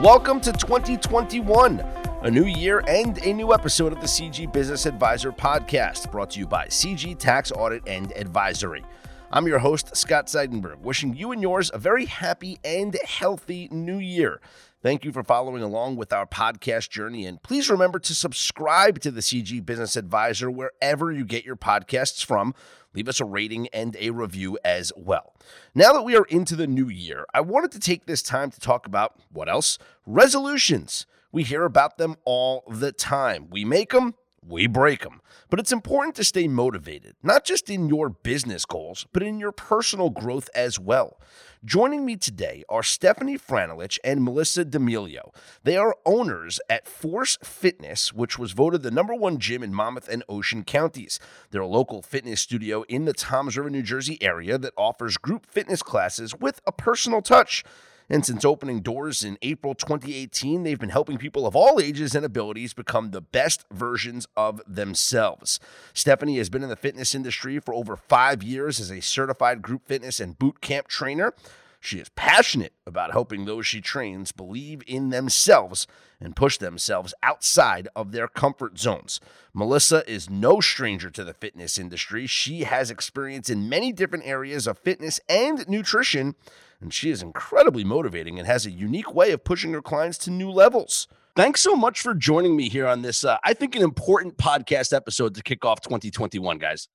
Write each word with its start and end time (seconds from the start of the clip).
Welcome 0.00 0.42
to 0.42 0.52
2021, 0.52 1.80
a 1.80 2.30
new 2.30 2.44
year 2.44 2.84
and 2.86 3.16
a 3.24 3.32
new 3.32 3.54
episode 3.54 3.94
of 3.94 4.02
the 4.02 4.06
CG 4.06 4.52
Business 4.52 4.84
Advisor 4.84 5.32
podcast, 5.32 6.12
brought 6.12 6.28
to 6.32 6.38
you 6.38 6.46
by 6.46 6.66
CG 6.66 7.16
Tax 7.18 7.50
Audit 7.50 7.82
and 7.86 8.12
Advisory. 8.14 8.84
I'm 9.30 9.46
your 9.46 9.58
host, 9.58 9.96
Scott 9.96 10.26
Seidenberg, 10.26 10.80
wishing 10.80 11.16
you 11.16 11.32
and 11.32 11.40
yours 11.40 11.70
a 11.72 11.78
very 11.78 12.04
happy 12.04 12.58
and 12.62 12.94
healthy 13.06 13.68
new 13.72 13.96
year. 13.96 14.42
Thank 14.82 15.02
you 15.02 15.12
for 15.12 15.24
following 15.24 15.62
along 15.62 15.96
with 15.96 16.12
our 16.12 16.26
podcast 16.26 16.90
journey. 16.90 17.24
And 17.24 17.42
please 17.42 17.70
remember 17.70 17.98
to 17.98 18.14
subscribe 18.14 19.00
to 19.00 19.10
the 19.10 19.22
CG 19.22 19.64
Business 19.64 19.96
Advisor 19.96 20.50
wherever 20.50 21.10
you 21.10 21.24
get 21.24 21.46
your 21.46 21.56
podcasts 21.56 22.22
from. 22.22 22.54
Leave 22.96 23.08
us 23.08 23.20
a 23.20 23.26
rating 23.26 23.68
and 23.74 23.94
a 24.00 24.08
review 24.08 24.58
as 24.64 24.90
well. 24.96 25.34
Now 25.74 25.92
that 25.92 26.02
we 26.02 26.16
are 26.16 26.24
into 26.24 26.56
the 26.56 26.66
new 26.66 26.88
year, 26.88 27.26
I 27.34 27.42
wanted 27.42 27.70
to 27.72 27.78
take 27.78 28.06
this 28.06 28.22
time 28.22 28.50
to 28.50 28.58
talk 28.58 28.86
about 28.86 29.20
what 29.30 29.50
else? 29.50 29.78
Resolutions. 30.06 31.04
We 31.30 31.42
hear 31.42 31.64
about 31.64 31.98
them 31.98 32.16
all 32.24 32.64
the 32.66 32.92
time. 32.92 33.48
We 33.50 33.66
make 33.66 33.90
them, 33.90 34.14
we 34.42 34.66
break 34.66 35.02
them. 35.02 35.20
But 35.50 35.60
it's 35.60 35.72
important 35.72 36.14
to 36.14 36.24
stay 36.24 36.48
motivated, 36.48 37.16
not 37.22 37.44
just 37.44 37.68
in 37.68 37.86
your 37.90 38.08
business 38.08 38.64
goals, 38.64 39.06
but 39.12 39.22
in 39.22 39.38
your 39.38 39.52
personal 39.52 40.08
growth 40.08 40.48
as 40.54 40.80
well. 40.80 41.20
Joining 41.66 42.06
me 42.06 42.14
today 42.14 42.62
are 42.68 42.84
Stephanie 42.84 43.36
Franelich 43.36 43.98
and 44.04 44.22
Melissa 44.22 44.64
D'Amelio. 44.64 45.34
They 45.64 45.76
are 45.76 45.96
owners 46.06 46.60
at 46.70 46.86
Force 46.86 47.38
Fitness, 47.42 48.12
which 48.12 48.38
was 48.38 48.52
voted 48.52 48.84
the 48.84 48.92
number 48.92 49.16
one 49.16 49.38
gym 49.38 49.64
in 49.64 49.74
Monmouth 49.74 50.08
and 50.08 50.22
Ocean 50.28 50.62
counties. 50.62 51.18
They're 51.50 51.62
a 51.62 51.66
local 51.66 52.02
fitness 52.02 52.40
studio 52.40 52.84
in 52.84 53.04
the 53.04 53.12
Toms 53.12 53.56
River, 53.56 53.68
New 53.68 53.82
Jersey 53.82 54.16
area 54.22 54.58
that 54.58 54.74
offers 54.76 55.16
group 55.16 55.44
fitness 55.44 55.82
classes 55.82 56.36
with 56.38 56.60
a 56.68 56.70
personal 56.70 57.20
touch. 57.20 57.64
And 58.08 58.24
since 58.24 58.44
opening 58.44 58.80
doors 58.80 59.24
in 59.24 59.36
April 59.42 59.74
2018, 59.74 60.62
they've 60.62 60.78
been 60.78 60.90
helping 60.90 61.18
people 61.18 61.46
of 61.46 61.56
all 61.56 61.80
ages 61.80 62.14
and 62.14 62.24
abilities 62.24 62.72
become 62.72 63.10
the 63.10 63.20
best 63.20 63.64
versions 63.72 64.28
of 64.36 64.62
themselves. 64.66 65.58
Stephanie 65.92 66.38
has 66.38 66.48
been 66.48 66.62
in 66.62 66.68
the 66.68 66.76
fitness 66.76 67.14
industry 67.14 67.58
for 67.58 67.74
over 67.74 67.96
five 67.96 68.42
years 68.42 68.78
as 68.78 68.90
a 68.90 69.00
certified 69.00 69.60
group 69.60 69.86
fitness 69.86 70.20
and 70.20 70.38
boot 70.38 70.60
camp 70.60 70.86
trainer. 70.86 71.34
She 71.80 71.98
is 71.98 72.08
passionate 72.10 72.72
about 72.86 73.12
helping 73.12 73.44
those 73.44 73.66
she 73.66 73.80
trains 73.80 74.32
believe 74.32 74.82
in 74.86 75.10
themselves 75.10 75.86
and 76.20 76.34
push 76.34 76.58
themselves 76.58 77.14
outside 77.22 77.88
of 77.94 78.12
their 78.12 78.26
comfort 78.26 78.78
zones. 78.78 79.20
Melissa 79.52 80.08
is 80.10 80.30
no 80.30 80.60
stranger 80.60 81.10
to 81.10 81.22
the 81.22 81.34
fitness 81.34 81.78
industry. 81.78 82.26
She 82.26 82.64
has 82.64 82.90
experience 82.90 83.50
in 83.50 83.68
many 83.68 83.92
different 83.92 84.26
areas 84.26 84.66
of 84.66 84.78
fitness 84.78 85.20
and 85.28 85.68
nutrition 85.68 86.34
and 86.80 86.92
she 86.92 87.10
is 87.10 87.22
incredibly 87.22 87.84
motivating 87.84 88.38
and 88.38 88.46
has 88.46 88.66
a 88.66 88.70
unique 88.70 89.14
way 89.14 89.32
of 89.32 89.44
pushing 89.44 89.72
her 89.72 89.82
clients 89.82 90.18
to 90.18 90.30
new 90.30 90.50
levels. 90.50 91.08
Thanks 91.34 91.60
so 91.60 91.76
much 91.76 92.00
for 92.00 92.14
joining 92.14 92.56
me 92.56 92.68
here 92.68 92.86
on 92.86 93.02
this, 93.02 93.22
uh, 93.22 93.36
I 93.44 93.52
think, 93.52 93.76
an 93.76 93.82
important 93.82 94.38
podcast 94.38 94.94
episode 94.94 95.34
to 95.34 95.42
kick 95.42 95.64
off 95.64 95.82
2021, 95.82 96.58
guys. 96.58 96.88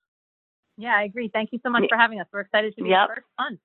Yeah, 0.78 0.96
I 0.98 1.04
agree. 1.04 1.30
Thank 1.32 1.50
you 1.52 1.60
so 1.64 1.70
much 1.70 1.84
for 1.88 1.98
having 1.98 2.20
us. 2.20 2.26
We're 2.34 2.42
excited 2.42 2.76
to 2.76 2.84
be 2.84 2.90
yep. 2.90 3.10
first 3.10 3.28
fun. 3.38 3.60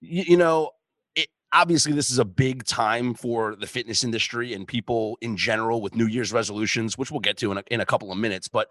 You, 0.00 0.22
you 0.28 0.36
know, 0.36 0.70
it, 1.16 1.26
obviously, 1.52 1.92
this 1.92 2.12
is 2.12 2.20
a 2.20 2.24
big 2.24 2.64
time 2.64 3.14
for 3.14 3.56
the 3.56 3.66
fitness 3.66 4.04
industry 4.04 4.54
and 4.54 4.68
people 4.68 5.18
in 5.20 5.36
general 5.36 5.80
with 5.80 5.96
New 5.96 6.06
Year's 6.06 6.32
resolutions, 6.32 6.96
which 6.96 7.10
we'll 7.10 7.20
get 7.20 7.36
to 7.38 7.50
in 7.50 7.58
a, 7.58 7.64
in 7.72 7.80
a 7.80 7.86
couple 7.86 8.12
of 8.12 8.18
minutes. 8.18 8.46
But 8.46 8.68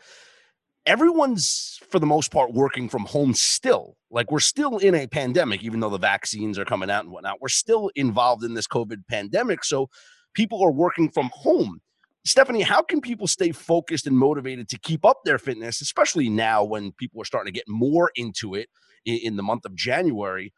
everyone's 0.86 1.80
for 1.90 2.00
the 2.00 2.06
most 2.06 2.32
part 2.32 2.54
working 2.54 2.90
from 2.90 3.06
home 3.06 3.34
still. 3.34 3.98
Like 4.10 4.32
we're 4.32 4.40
still 4.40 4.78
in 4.78 4.96
a 4.96 5.08
pandemic 5.08 5.64
even 5.64 5.80
though 5.80 5.90
the 5.90 5.98
vaccines 5.98 6.58
are 6.58 6.66
coming 6.66 6.90
out 6.90 7.04
and 7.04 7.12
whatnot. 7.14 7.42
We're 7.42 7.50
still 7.50 7.92
involved 7.96 8.44
in 8.44 8.54
this 8.54 8.68
covid 8.68 9.08
pandemic 9.10 9.64
so 9.64 9.90
people 10.34 10.64
are 10.64 10.72
working 10.72 11.10
from 11.10 11.30
home. 11.34 11.82
Stephanie 12.26 12.62
how 12.62 12.82
can 12.82 13.02
people 13.02 13.28
stay 13.28 13.52
focused 13.52 14.08
and 14.08 14.18
motivated 14.18 14.70
to 14.70 14.80
keep 14.80 15.06
up 15.06 15.22
their 15.26 15.40
fitness 15.40 15.82
especially 15.82 16.30
now 16.30 16.64
when 16.64 16.92
people 16.94 17.22
are 17.22 17.26
starting 17.26 17.52
to 17.52 17.58
get 17.58 17.68
more 17.68 18.12
into 18.16 18.54
it 18.54 18.70
in, 19.06 19.36
the 19.36 19.42
month 19.42 19.66
of 19.66 19.74
january 19.74 20.54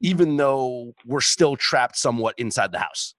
even 0.00 0.36
though 0.36 0.92
we're 1.06 1.20
still 1.20 1.54
trapped 1.54 1.96
somewhat 1.96 2.34
inside 2.36 2.72
the 2.72 2.80
house? 2.80 3.14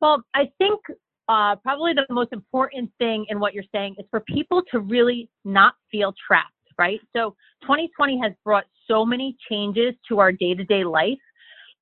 Well 0.00 0.24
i 0.34 0.50
think 0.58 0.80
uh, 1.28 1.56
probably 1.56 1.92
the 1.92 2.06
most 2.10 2.32
important 2.32 2.90
thing 2.98 3.26
in 3.28 3.38
what 3.38 3.52
you're 3.54 3.64
saying 3.72 3.96
is 3.98 4.06
for 4.10 4.20
people 4.20 4.62
to 4.70 4.80
really 4.80 5.28
not 5.44 5.74
feel 5.90 6.14
trapped, 6.26 6.52
right? 6.78 7.00
So 7.14 7.34
2020 7.62 8.20
has 8.22 8.32
brought 8.44 8.64
so 8.86 9.04
many 9.04 9.36
changes 9.50 9.94
to 10.08 10.20
our 10.20 10.32
day 10.32 10.54
to 10.54 10.64
day 10.64 10.84
life. 10.84 11.18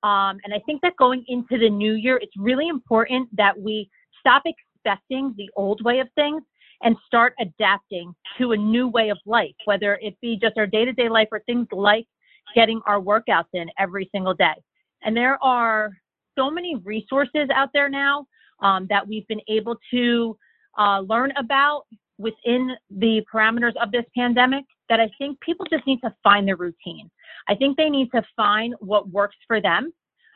Um, 0.03 0.39
and 0.45 0.53
I 0.53 0.61
think 0.67 0.83
that 0.83 0.97
going 0.99 1.25
into 1.29 1.59
the 1.59 1.71
new 1.71 1.95
year, 1.95 2.19
it's 2.21 2.33
really 2.37 2.69
important 2.69 3.29
that 3.37 3.59
we 3.59 3.89
stop 4.21 4.43
expecting 4.45 5.35
the 5.37 5.49
old 5.57 5.83
way 5.85 6.01
of 6.01 6.09
things 6.15 6.43
and 6.83 6.97
start 7.07 7.35
adapting 7.41 8.13
to 8.39 8.53
a 8.53 8.57
new 8.57 8.89
way 8.89 9.09
of 9.09 9.19
life, 9.27 9.55
whether 9.65 9.99
it 10.03 10.15
be 10.21 10.39
just 10.41 10.59
our 10.59 10.67
day 10.67 10.85
to 10.85 10.93
day 10.93 11.09
life 11.09 11.29
or 11.33 11.41
things 11.47 11.67
like 11.73 12.07
getting 12.55 12.81
our 12.87 13.01
workouts 13.01 13.49
in 13.55 13.69
every 13.79 14.09
single 14.13 14.35
day. 14.35 14.55
And 15.03 15.17
there 15.17 15.43
are 15.43 15.91
so 16.37 16.51
many 16.51 16.77
resources 16.85 17.49
out 17.55 17.71
there 17.73 17.89
now 17.89 18.27
um, 18.61 18.87
that 18.91 19.07
we've 19.07 19.27
been 19.29 19.41
able 19.49 19.77
to 19.93 20.37
uh, 20.79 21.01
learn 21.01 21.33
about 21.37 21.85
within 22.19 22.71
the 22.91 23.23
parameters 23.33 23.75
of 23.83 23.93
this 23.93 24.05
pandemic 24.17 24.65
that 24.89 25.01
I 25.01 25.11
think 25.19 25.41
people 25.41 25.67
just 25.71 25.87
need 25.87 26.01
to 26.01 26.15
find 26.23 26.47
their 26.47 26.57
routine. 26.57 27.11
I 27.49 27.55
think 27.55 27.77
they 27.77 27.91
need 27.91 28.11
to 28.13 28.23
find 28.35 28.75
what 28.81 29.09
works 29.11 29.37
for 29.47 29.61
them, 29.61 29.93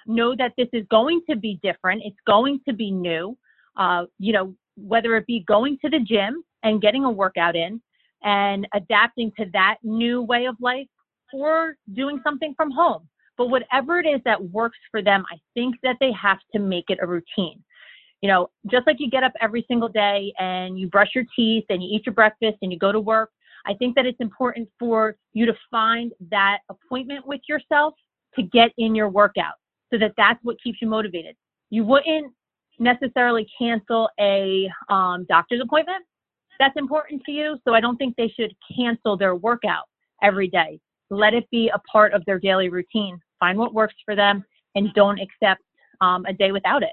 know 0.06 0.34
that 0.36 0.52
this 0.56 0.68
is 0.72 0.84
going 0.90 1.22
to 1.28 1.36
be 1.36 1.58
different, 1.62 2.02
it's 2.04 2.16
going 2.26 2.60
to 2.68 2.74
be 2.74 2.90
new. 2.90 3.36
Uh, 3.76 4.04
you 4.18 4.32
know, 4.32 4.54
whether 4.76 5.16
it 5.16 5.26
be 5.26 5.44
going 5.46 5.78
to 5.84 5.90
the 5.90 6.00
gym 6.00 6.42
and 6.62 6.82
getting 6.82 7.04
a 7.04 7.10
workout 7.10 7.56
in 7.56 7.80
and 8.22 8.66
adapting 8.74 9.32
to 9.38 9.46
that 9.52 9.76
new 9.82 10.22
way 10.22 10.46
of 10.46 10.56
life 10.60 10.88
or 11.32 11.76
doing 11.94 12.20
something 12.24 12.52
from 12.56 12.70
home. 12.70 13.08
But 13.38 13.48
whatever 13.48 13.98
it 13.98 14.06
is 14.06 14.20
that 14.24 14.42
works 14.50 14.76
for 14.90 15.02
them, 15.02 15.24
I 15.32 15.36
think 15.54 15.76
that 15.82 15.96
they 16.00 16.12
have 16.12 16.38
to 16.52 16.58
make 16.58 16.86
it 16.88 16.98
a 17.00 17.06
routine 17.06 17.62
you 18.20 18.28
know, 18.28 18.50
just 18.70 18.86
like 18.86 18.96
you 18.98 19.08
get 19.10 19.22
up 19.22 19.32
every 19.40 19.64
single 19.66 19.88
day 19.88 20.32
and 20.38 20.78
you 20.78 20.88
brush 20.88 21.10
your 21.14 21.24
teeth 21.34 21.64
and 21.70 21.82
you 21.82 21.88
eat 21.90 22.06
your 22.06 22.14
breakfast 22.14 22.58
and 22.62 22.72
you 22.72 22.78
go 22.78 22.92
to 22.92 23.00
work, 23.00 23.30
I 23.66 23.74
think 23.74 23.94
that 23.96 24.06
it's 24.06 24.20
important 24.20 24.68
for 24.78 25.16
you 25.32 25.46
to 25.46 25.54
find 25.70 26.12
that 26.30 26.58
appointment 26.68 27.26
with 27.26 27.40
yourself 27.48 27.94
to 28.36 28.42
get 28.42 28.72
in 28.78 28.94
your 28.94 29.08
workout 29.08 29.54
so 29.90 29.98
that 29.98 30.12
that's 30.16 30.38
what 30.42 30.56
keeps 30.62 30.80
you 30.80 30.88
motivated. 30.88 31.34
You 31.70 31.84
wouldn't 31.84 32.32
necessarily 32.78 33.46
cancel 33.58 34.08
a 34.18 34.68
um, 34.88 35.26
doctor's 35.28 35.60
appointment. 35.60 36.04
That's 36.58 36.76
important 36.76 37.22
to 37.24 37.32
you. 37.32 37.58
So 37.66 37.74
I 37.74 37.80
don't 37.80 37.96
think 37.96 38.16
they 38.16 38.28
should 38.28 38.54
cancel 38.76 39.16
their 39.16 39.34
workout 39.34 39.84
every 40.22 40.48
day. 40.48 40.78
Let 41.10 41.34
it 41.34 41.48
be 41.50 41.70
a 41.74 41.78
part 41.90 42.12
of 42.12 42.24
their 42.26 42.38
daily 42.38 42.68
routine. 42.68 43.18
Find 43.38 43.58
what 43.58 43.74
works 43.74 43.94
for 44.04 44.14
them 44.14 44.44
and 44.74 44.92
don't 44.94 45.18
accept 45.18 45.62
um, 46.00 46.24
a 46.26 46.32
day 46.32 46.52
without 46.52 46.82
it. 46.82 46.92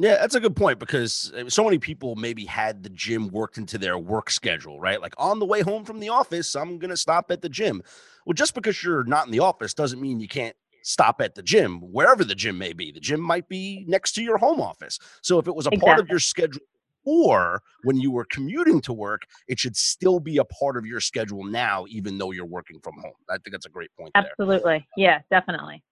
Yeah, 0.00 0.16
that's 0.16 0.36
a 0.36 0.40
good 0.40 0.54
point 0.54 0.78
because 0.78 1.32
uh, 1.36 1.50
so 1.50 1.64
many 1.64 1.78
people 1.78 2.14
maybe 2.14 2.44
had 2.44 2.84
the 2.84 2.88
gym 2.88 3.28
worked 3.28 3.58
into 3.58 3.78
their 3.78 3.98
work 3.98 4.30
schedule, 4.30 4.78
right? 4.78 5.00
Like 5.02 5.14
on 5.18 5.40
the 5.40 5.44
way 5.44 5.60
home 5.60 5.84
from 5.84 5.98
the 5.98 6.08
office, 6.08 6.54
I'm 6.54 6.78
going 6.78 6.90
to 6.90 6.96
stop 6.96 7.32
at 7.32 7.42
the 7.42 7.48
gym. 7.48 7.82
Well, 8.24 8.34
just 8.34 8.54
because 8.54 8.80
you're 8.82 9.02
not 9.02 9.26
in 9.26 9.32
the 9.32 9.40
office 9.40 9.74
doesn't 9.74 10.00
mean 10.00 10.20
you 10.20 10.28
can't 10.28 10.54
stop 10.84 11.20
at 11.20 11.34
the 11.34 11.42
gym, 11.42 11.80
wherever 11.80 12.24
the 12.24 12.36
gym 12.36 12.56
may 12.56 12.72
be. 12.72 12.92
The 12.92 13.00
gym 13.00 13.20
might 13.20 13.48
be 13.48 13.84
next 13.88 14.12
to 14.12 14.22
your 14.22 14.38
home 14.38 14.60
office. 14.60 15.00
So 15.20 15.40
if 15.40 15.48
it 15.48 15.54
was 15.54 15.66
a 15.66 15.70
exactly. 15.70 15.90
part 15.90 15.98
of 15.98 16.08
your 16.08 16.20
schedule 16.20 16.62
or 17.04 17.62
when 17.82 17.96
you 17.96 18.12
were 18.12 18.26
commuting 18.26 18.80
to 18.82 18.92
work, 18.92 19.22
it 19.48 19.58
should 19.58 19.76
still 19.76 20.20
be 20.20 20.36
a 20.36 20.44
part 20.44 20.76
of 20.76 20.86
your 20.86 21.00
schedule 21.00 21.42
now, 21.42 21.86
even 21.88 22.18
though 22.18 22.30
you're 22.30 22.46
working 22.46 22.78
from 22.84 22.94
home. 23.02 23.12
I 23.28 23.34
think 23.34 23.50
that's 23.50 23.66
a 23.66 23.70
great 23.70 23.90
point. 23.98 24.12
Absolutely. 24.14 24.86
There. 24.96 25.04
Yeah, 25.04 25.18
definitely 25.28 25.82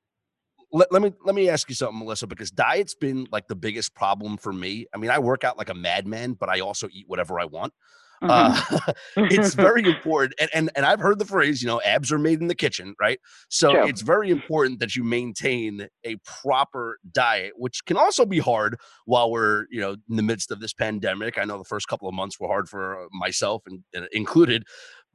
let, 0.73 0.91
let 0.93 1.03
me 1.03 1.13
let 1.25 1.35
me 1.35 1.49
ask 1.49 1.69
you 1.69 1.75
something, 1.75 1.99
Melissa, 1.99 2.27
because 2.27 2.51
diet's 2.51 2.95
been 2.95 3.27
like 3.31 3.49
the 3.49 3.55
biggest 3.55 3.95
problem 3.95 4.37
for 4.37 4.53
me. 4.53 4.87
I 4.95 4.99
mean, 4.99 5.11
I 5.11 5.19
work 5.19 5.45
out 5.45 5.59
like 5.59 5.69
a 5.69 5.75
madman, 5.75 6.35
but 6.35 6.49
I 6.49 6.61
also 6.61 6.89
eat 6.93 7.05
whatever 7.09 7.39
I 7.39 7.45
want. 7.45 7.73
Mm-hmm. 8.23 8.75
Uh, 8.75 8.93
it's 9.31 9.55
very 9.55 9.83
important, 9.85 10.35
and, 10.41 10.51
and 10.55 10.71
and 10.75 10.87
I've 10.87 11.01
heard 11.01 11.19
the 11.19 11.25
phrase, 11.25 11.63
you 11.63 11.69
know, 11.69 11.81
abs 11.83 12.11
are 12.11 12.19
made 12.19 12.41
in 12.41 12.49
the 12.49 12.55
kitchen, 12.55 12.95
right? 13.01 13.21
So 13.49 13.73
True. 13.73 13.87
it's 13.87 14.03
very 14.03 14.31
important 14.31 14.81
that 14.81 14.97
you 14.97 15.05
maintain 15.05 15.89
a 16.05 16.17
proper 16.25 16.99
diet, 17.13 17.53
which 17.57 17.85
can 17.85 17.97
also 17.97 18.27
be 18.27 18.39
hard 18.39 18.79
while 19.05 19.31
we're, 19.31 19.67
you 19.71 19.81
know, 19.81 19.97
in 20.09 20.17
the 20.17 20.23
midst 20.23 20.51
of 20.51 20.61
this 20.61 20.73
pandemic. 20.73 21.39
I 21.39 21.45
know 21.45 21.59
the 21.59 21.65
first 21.65 21.89
couple 21.89 22.09
of 22.09 22.15
months 22.15 22.41
were 22.41 22.49
hard 22.49 22.69
for 22.69 23.05
uh, 23.05 23.07
myself 23.13 23.63
and, 23.67 23.85
and 23.95 24.09
included, 24.13 24.65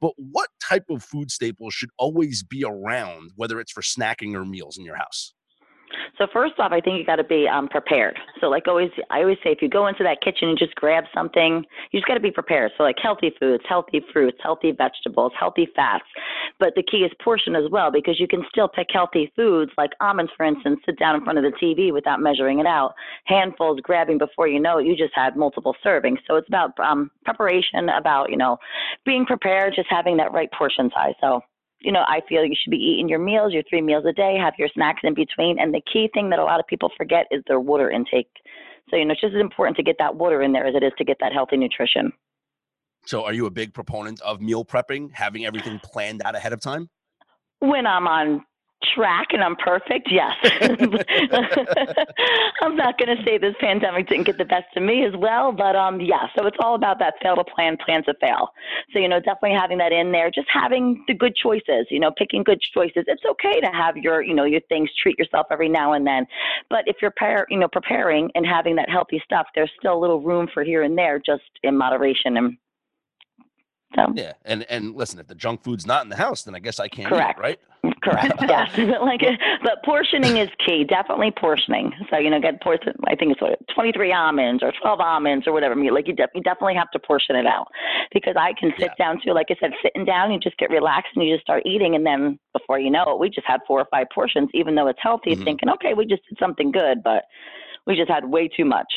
but 0.00 0.12
what 0.16 0.48
type 0.62 0.86
of 0.90 1.02
food 1.02 1.30
staples 1.30 1.74
should 1.74 1.90
always 1.98 2.42
be 2.42 2.64
around, 2.64 3.32
whether 3.36 3.60
it's 3.60 3.72
for 3.72 3.82
snacking 3.82 4.34
or 4.34 4.44
meals 4.44 4.78
in 4.78 4.84
your 4.84 4.96
house? 4.96 5.34
So 6.18 6.26
first 6.32 6.54
off, 6.58 6.72
I 6.72 6.80
think 6.80 6.98
you 6.98 7.04
got 7.04 7.16
to 7.16 7.24
be 7.24 7.46
um, 7.48 7.68
prepared. 7.68 8.18
So 8.40 8.48
like 8.48 8.68
always, 8.68 8.90
I 9.10 9.20
always 9.20 9.38
say, 9.42 9.50
if 9.50 9.62
you 9.62 9.68
go 9.68 9.86
into 9.86 10.02
that 10.04 10.20
kitchen 10.22 10.48
and 10.48 10.58
just 10.58 10.74
grab 10.74 11.04
something, 11.14 11.64
you 11.90 12.00
just 12.00 12.06
got 12.06 12.14
to 12.14 12.20
be 12.20 12.30
prepared. 12.30 12.72
So 12.76 12.82
like 12.82 12.96
healthy 13.02 13.32
foods, 13.38 13.62
healthy 13.68 14.00
fruits, 14.12 14.38
healthy 14.42 14.72
vegetables, 14.72 15.32
healthy 15.38 15.68
fats. 15.74 16.04
But 16.58 16.74
the 16.76 16.82
key 16.82 16.98
is 16.98 17.12
portion 17.22 17.56
as 17.56 17.70
well, 17.70 17.90
because 17.90 18.20
you 18.20 18.28
can 18.28 18.44
still 18.50 18.68
pick 18.68 18.88
healthy 18.92 19.32
foods 19.34 19.72
like 19.76 19.90
almonds, 20.00 20.32
for 20.36 20.44
instance, 20.44 20.80
sit 20.86 20.98
down 20.98 21.16
in 21.16 21.24
front 21.24 21.38
of 21.38 21.44
the 21.44 21.56
TV 21.58 21.92
without 21.92 22.20
measuring 22.20 22.60
it 22.60 22.66
out. 22.66 22.94
Handfuls, 23.24 23.80
grabbing 23.82 24.18
before 24.18 24.48
you 24.48 24.60
know 24.60 24.78
it, 24.78 24.86
you 24.86 24.96
just 24.96 25.14
had 25.14 25.36
multiple 25.36 25.76
servings. 25.84 26.18
So 26.26 26.36
it's 26.36 26.48
about 26.48 26.78
um, 26.80 27.10
preparation, 27.24 27.88
about 27.88 28.30
you 28.30 28.36
know 28.36 28.58
being 29.04 29.26
prepared, 29.26 29.74
just 29.74 29.88
having 29.90 30.16
that 30.18 30.32
right 30.32 30.50
portion 30.52 30.90
size. 30.94 31.14
So 31.20 31.40
you 31.82 31.92
know, 31.92 32.04
I 32.06 32.20
feel 32.28 32.44
you 32.44 32.54
should 32.60 32.70
be 32.70 32.76
eating 32.76 33.08
your 33.08 33.18
meals, 33.18 33.52
your 33.52 33.62
three 33.68 33.80
meals 33.80 34.04
a 34.06 34.12
day, 34.12 34.36
have 34.38 34.54
your 34.58 34.68
snacks 34.74 35.00
in 35.02 35.14
between. 35.14 35.58
And 35.58 35.74
the 35.74 35.82
key 35.92 36.08
thing 36.14 36.30
that 36.30 36.38
a 36.38 36.44
lot 36.44 36.60
of 36.60 36.66
people 36.66 36.90
forget 36.96 37.26
is 37.30 37.42
their 37.46 37.60
water 37.60 37.90
intake. 37.90 38.30
So, 38.90 38.96
you 38.96 39.04
know, 39.04 39.12
it's 39.12 39.20
just 39.20 39.34
as 39.34 39.40
important 39.40 39.76
to 39.76 39.82
get 39.82 39.96
that 39.98 40.14
water 40.14 40.42
in 40.42 40.52
there 40.52 40.66
as 40.66 40.74
it 40.74 40.82
is 40.82 40.92
to 40.98 41.04
get 41.04 41.16
that 41.20 41.32
healthy 41.32 41.56
nutrition. 41.56 42.12
So, 43.04 43.24
are 43.24 43.32
you 43.32 43.46
a 43.46 43.50
big 43.50 43.74
proponent 43.74 44.20
of 44.20 44.40
meal 44.40 44.64
prepping, 44.64 45.12
having 45.12 45.44
everything 45.44 45.80
planned 45.82 46.22
out 46.24 46.36
ahead 46.36 46.52
of 46.52 46.60
time? 46.60 46.88
When 47.58 47.86
I'm 47.86 48.06
on 48.06 48.44
track 48.94 49.28
and 49.30 49.42
I'm 49.42 49.56
perfect, 49.56 50.08
yes. 50.10 50.34
I'm 52.60 52.76
not 52.76 52.98
going 52.98 53.16
to 53.16 53.22
say 53.24 53.38
this 53.38 53.54
pandemic 53.60 54.08
didn't 54.08 54.24
get 54.24 54.38
the 54.38 54.44
best 54.44 54.76
of 54.76 54.82
me 54.82 55.04
as 55.04 55.14
well, 55.16 55.52
but 55.52 55.76
um, 55.76 56.00
yeah. 56.00 56.26
So 56.36 56.46
it's 56.46 56.56
all 56.60 56.74
about 56.74 56.98
that 56.98 57.14
fail 57.22 57.36
to 57.36 57.44
plan, 57.44 57.76
plan 57.84 58.04
to 58.04 58.14
fail. 58.20 58.50
So 58.92 58.98
you 58.98 59.08
know, 59.08 59.20
definitely 59.20 59.56
having 59.58 59.78
that 59.78 59.92
in 59.92 60.12
there, 60.12 60.30
just 60.30 60.48
having 60.52 61.04
the 61.08 61.14
good 61.14 61.34
choices. 61.34 61.86
You 61.90 62.00
know, 62.00 62.10
picking 62.16 62.42
good 62.42 62.60
choices. 62.74 63.04
It's 63.06 63.24
okay 63.24 63.60
to 63.60 63.70
have 63.72 63.96
your 63.96 64.22
you 64.22 64.34
know 64.34 64.44
your 64.44 64.60
things. 64.68 64.90
Treat 65.02 65.18
yourself 65.18 65.46
every 65.50 65.68
now 65.68 65.92
and 65.92 66.06
then, 66.06 66.26
but 66.70 66.84
if 66.86 66.96
you're 67.00 67.12
par- 67.18 67.46
you 67.50 67.58
know 67.58 67.68
preparing 67.68 68.30
and 68.34 68.46
having 68.46 68.76
that 68.76 68.90
healthy 68.90 69.20
stuff, 69.24 69.46
there's 69.54 69.70
still 69.78 69.96
a 69.96 70.00
little 70.00 70.20
room 70.20 70.48
for 70.52 70.62
here 70.64 70.82
and 70.82 70.96
there, 70.96 71.18
just 71.18 71.42
in 71.62 71.76
moderation 71.76 72.36
and 72.36 72.56
so 73.94 74.12
yeah, 74.14 74.32
and 74.44 74.64
and 74.70 74.94
listen, 74.94 75.18
if 75.18 75.26
the 75.26 75.34
junk 75.34 75.62
food's 75.62 75.86
not 75.86 76.02
in 76.02 76.08
the 76.08 76.16
house, 76.16 76.44
then 76.44 76.54
I 76.54 76.60
guess 76.60 76.80
I 76.80 76.88
can't 76.88 77.08
Correct. 77.08 77.38
eat 77.38 77.40
it, 77.40 77.42
right? 77.42 77.60
Correct. 78.02 78.34
yes. 78.48 78.76
like, 79.00 79.20
but 79.62 79.82
portioning 79.84 80.36
is 80.36 80.48
key. 80.64 80.84
Definitely 80.84 81.30
portioning. 81.30 81.92
So 82.10 82.18
you 82.18 82.30
know, 82.30 82.40
get 82.40 82.60
portion. 82.60 82.92
I 83.06 83.14
think 83.14 83.32
it's 83.32 83.40
what 83.40 83.58
twenty 83.74 83.92
three 83.92 84.12
almonds 84.12 84.62
or 84.62 84.72
twelve 84.80 85.00
almonds 85.00 85.46
or 85.46 85.52
whatever. 85.52 85.74
Like 85.76 86.08
you, 86.08 86.14
de- 86.14 86.28
you 86.34 86.42
definitely 86.42 86.74
have 86.74 86.90
to 86.90 86.98
portion 86.98 87.36
it 87.36 87.46
out 87.46 87.68
because 88.12 88.34
I 88.38 88.54
can 88.58 88.72
sit 88.78 88.90
yeah. 88.98 89.04
down 89.04 89.20
too. 89.24 89.32
Like 89.32 89.46
I 89.50 89.56
said, 89.60 89.70
sitting 89.82 90.04
down, 90.04 90.32
you 90.32 90.40
just 90.40 90.58
get 90.58 90.70
relaxed 90.70 91.12
and 91.14 91.24
you 91.24 91.34
just 91.34 91.44
start 91.44 91.62
eating, 91.64 91.94
and 91.94 92.04
then 92.04 92.38
before 92.52 92.78
you 92.78 92.90
know 92.90 93.04
it, 93.06 93.20
we 93.20 93.30
just 93.30 93.46
had 93.46 93.60
four 93.66 93.80
or 93.80 93.86
five 93.90 94.06
portions, 94.12 94.48
even 94.52 94.74
though 94.74 94.88
it's 94.88 94.98
healthy. 95.00 95.32
Mm-hmm. 95.32 95.44
Thinking, 95.44 95.68
okay, 95.70 95.94
we 95.94 96.04
just 96.04 96.22
did 96.28 96.38
something 96.38 96.72
good, 96.72 97.02
but 97.04 97.24
we 97.86 97.96
just 97.96 98.10
had 98.10 98.24
way 98.24 98.48
too 98.48 98.64
much. 98.64 98.92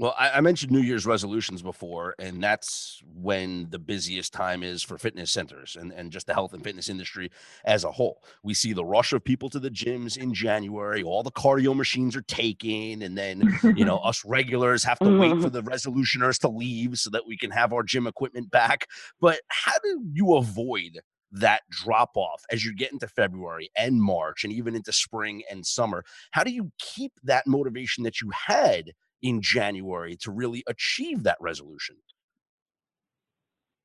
Well, 0.00 0.14
I, 0.18 0.30
I, 0.30 0.40
mentioned 0.40 0.72
New 0.72 0.80
Year's 0.80 1.06
resolutions 1.06 1.62
before, 1.62 2.16
and 2.18 2.42
that's 2.42 3.00
when 3.14 3.68
the 3.70 3.78
busiest 3.78 4.32
time 4.32 4.64
is 4.64 4.82
for 4.82 4.98
fitness 4.98 5.30
centers 5.30 5.76
and, 5.76 5.92
and 5.92 6.10
just 6.10 6.26
the 6.26 6.34
health 6.34 6.52
and 6.52 6.64
fitness 6.64 6.88
industry 6.88 7.30
as 7.64 7.84
a 7.84 7.92
whole. 7.92 8.20
We 8.42 8.54
see 8.54 8.72
the 8.72 8.84
rush 8.84 9.12
of 9.12 9.22
people 9.22 9.48
to 9.50 9.60
the 9.60 9.70
gyms 9.70 10.16
in 10.16 10.34
January, 10.34 11.04
all 11.04 11.22
the 11.22 11.30
cardio 11.30 11.76
machines 11.76 12.16
are 12.16 12.22
taken, 12.22 13.02
and 13.02 13.16
then, 13.16 13.56
you 13.76 13.84
know, 13.84 13.98
us 14.04 14.24
regulars 14.24 14.82
have 14.82 14.98
to 14.98 15.16
wait 15.16 15.30
for 15.40 15.48
mm-hmm. 15.48 15.48
the 15.50 15.62
resolutioners 15.62 16.40
to 16.40 16.48
leave 16.48 16.98
so 16.98 17.08
that 17.10 17.24
we 17.24 17.36
can 17.36 17.52
have 17.52 17.72
our 17.72 17.84
gym 17.84 18.08
equipment 18.08 18.50
back. 18.50 18.88
But 19.20 19.42
how 19.46 19.78
do 19.84 20.02
you 20.12 20.34
avoid 20.34 20.98
that 21.30 21.62
drop 21.70 22.16
off 22.16 22.42
as 22.50 22.64
you 22.64 22.74
get 22.74 22.92
into 22.92 23.06
February 23.06 23.70
and 23.76 24.02
March 24.02 24.42
and 24.42 24.52
even 24.52 24.74
into 24.74 24.92
spring 24.92 25.42
and 25.48 25.64
summer? 25.64 26.04
How 26.32 26.42
do 26.42 26.50
you 26.50 26.72
keep 26.80 27.12
that 27.22 27.46
motivation 27.46 28.02
that 28.02 28.20
you 28.20 28.30
had? 28.30 28.92
In 29.24 29.40
January 29.42 30.16
to 30.20 30.30
really 30.30 30.62
achieve 30.68 31.24
that 31.24 31.38
resolution? 31.40 31.96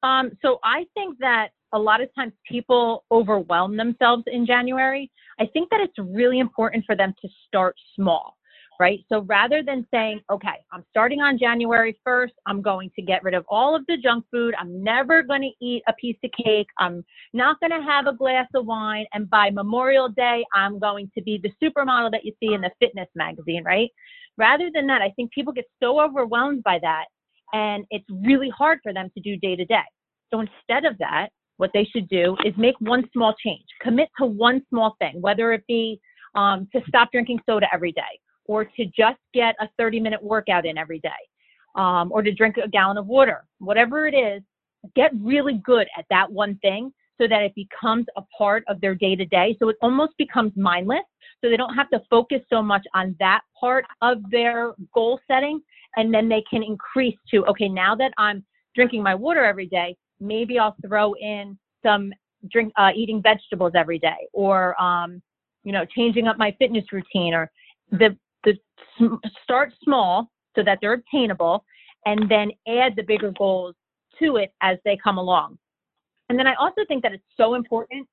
Um, 0.03 0.31
so 0.41 0.59
I 0.63 0.85
think 0.93 1.17
that 1.19 1.49
a 1.73 1.79
lot 1.79 2.01
of 2.01 2.09
times 2.13 2.33
people 2.47 3.05
overwhelm 3.11 3.77
themselves 3.77 4.23
in 4.27 4.45
January. 4.45 5.11
I 5.39 5.45
think 5.47 5.69
that 5.71 5.79
it's 5.79 5.97
really 5.97 6.39
important 6.39 6.85
for 6.85 6.95
them 6.95 7.13
to 7.21 7.29
start 7.47 7.75
small, 7.95 8.37
right? 8.79 8.99
So 9.09 9.21
rather 9.21 9.61
than 9.61 9.85
saying, 9.91 10.21
okay, 10.31 10.57
I'm 10.73 10.83
starting 10.89 11.21
on 11.21 11.37
January 11.37 11.97
1st, 12.07 12.31
I'm 12.47 12.61
going 12.61 12.91
to 12.95 13.01
get 13.01 13.23
rid 13.23 13.33
of 13.33 13.45
all 13.49 13.75
of 13.75 13.85
the 13.87 13.97
junk 13.97 14.25
food. 14.31 14.55
I'm 14.59 14.83
never 14.83 15.21
going 15.21 15.41
to 15.41 15.65
eat 15.65 15.83
a 15.87 15.93
piece 15.93 16.17
of 16.23 16.31
cake. 16.43 16.67
I'm 16.79 17.05
not 17.33 17.59
going 17.59 17.71
to 17.71 17.85
have 17.85 18.07
a 18.07 18.13
glass 18.13 18.47
of 18.55 18.65
wine. 18.65 19.05
And 19.13 19.29
by 19.29 19.49
Memorial 19.51 20.09
Day, 20.09 20.43
I'm 20.53 20.79
going 20.79 21.11
to 21.15 21.21
be 21.21 21.39
the 21.41 21.51
supermodel 21.63 22.11
that 22.11 22.25
you 22.25 22.33
see 22.39 22.53
in 22.53 22.61
the 22.61 22.71
fitness 22.79 23.07
magazine, 23.15 23.63
right? 23.63 23.89
Rather 24.39 24.71
than 24.73 24.87
that, 24.87 25.01
I 25.01 25.11
think 25.11 25.31
people 25.31 25.53
get 25.53 25.65
so 25.83 25.99
overwhelmed 26.01 26.63
by 26.63 26.79
that 26.81 27.05
and 27.53 27.85
it's 27.89 28.05
really 28.09 28.49
hard 28.49 28.79
for 28.81 28.93
them 28.93 29.09
to 29.15 29.21
do 29.21 29.35
day 29.37 29.55
to 29.55 29.65
day. 29.65 29.83
So 30.31 30.39
instead 30.39 30.85
of 30.85 30.97
that, 30.99 31.29
what 31.57 31.71
they 31.73 31.83
should 31.83 32.07
do 32.07 32.37
is 32.45 32.53
make 32.57 32.75
one 32.79 33.03
small 33.11 33.35
change, 33.43 33.65
commit 33.81 34.07
to 34.17 34.25
one 34.25 34.61
small 34.69 34.95
thing, 34.99 35.19
whether 35.19 35.51
it 35.51 35.63
be 35.67 35.99
um, 36.35 36.69
to 36.73 36.81
stop 36.87 37.11
drinking 37.11 37.39
soda 37.45 37.67
every 37.73 37.91
day 37.91 38.19
or 38.45 38.63
to 38.63 38.85
just 38.85 39.19
get 39.33 39.55
a 39.59 39.67
30 39.77 39.99
minute 39.99 40.23
workout 40.23 40.65
in 40.65 40.77
every 40.77 40.99
day 40.99 41.09
um, 41.75 42.11
or 42.11 42.21
to 42.21 42.31
drink 42.31 42.55
a 42.63 42.67
gallon 42.67 42.97
of 42.97 43.07
water, 43.07 43.43
whatever 43.59 44.07
it 44.07 44.13
is, 44.13 44.41
get 44.95 45.11
really 45.19 45.59
good 45.65 45.87
at 45.97 46.05
that 46.09 46.31
one 46.31 46.57
thing 46.61 46.93
so 47.19 47.27
that 47.27 47.41
it 47.41 47.53
becomes 47.55 48.05
a 48.15 48.21
part 48.37 48.63
of 48.67 48.79
their 48.81 48.95
day 48.95 49.15
to 49.15 49.25
day. 49.25 49.55
So 49.59 49.69
it 49.69 49.75
almost 49.81 50.13
becomes 50.17 50.53
mindless. 50.55 51.03
So 51.41 51.49
they 51.49 51.57
don't 51.57 51.75
have 51.75 51.89
to 51.91 52.01
focus 52.09 52.41
so 52.49 52.61
much 52.61 52.85
on 52.93 53.15
that 53.19 53.41
part 53.59 53.85
of 54.01 54.17
their 54.29 54.73
goal 54.93 55.19
setting. 55.27 55.61
And 55.95 56.13
then 56.13 56.29
they 56.29 56.43
can 56.49 56.63
increase 56.63 57.17
to, 57.31 57.45
okay, 57.45 57.67
now 57.67 57.95
that 57.95 58.13
I'm 58.17 58.45
drinking 58.75 59.03
my 59.03 59.15
water 59.15 59.43
every 59.43 59.67
day, 59.67 59.95
maybe 60.19 60.59
I'll 60.59 60.75
throw 60.85 61.13
in 61.15 61.57
some 61.83 62.13
drink, 62.51 62.71
uh, 62.77 62.91
eating 62.95 63.21
vegetables 63.21 63.73
every 63.75 63.99
day 63.99 64.27
or, 64.33 64.79
um, 64.81 65.21
you 65.63 65.71
know, 65.71 65.85
changing 65.85 66.27
up 66.27 66.37
my 66.37 66.55
fitness 66.59 66.85
routine 66.91 67.33
or 67.33 67.51
the, 67.91 68.15
the 68.43 68.57
start 69.43 69.73
small 69.83 70.29
so 70.55 70.63
that 70.63 70.77
they're 70.81 70.93
obtainable 70.93 71.65
and 72.05 72.29
then 72.29 72.51
add 72.67 72.95
the 72.95 73.03
bigger 73.03 73.31
goals 73.37 73.75
to 74.19 74.37
it 74.37 74.53
as 74.61 74.77
they 74.85 74.97
come 75.03 75.17
along. 75.17 75.57
And 76.29 76.37
then 76.37 76.47
I 76.47 76.53
also 76.55 76.81
think 76.87 77.03
that 77.03 77.11
it's 77.11 77.23
so 77.35 77.55
important 77.55 78.07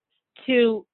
to 0.46 0.84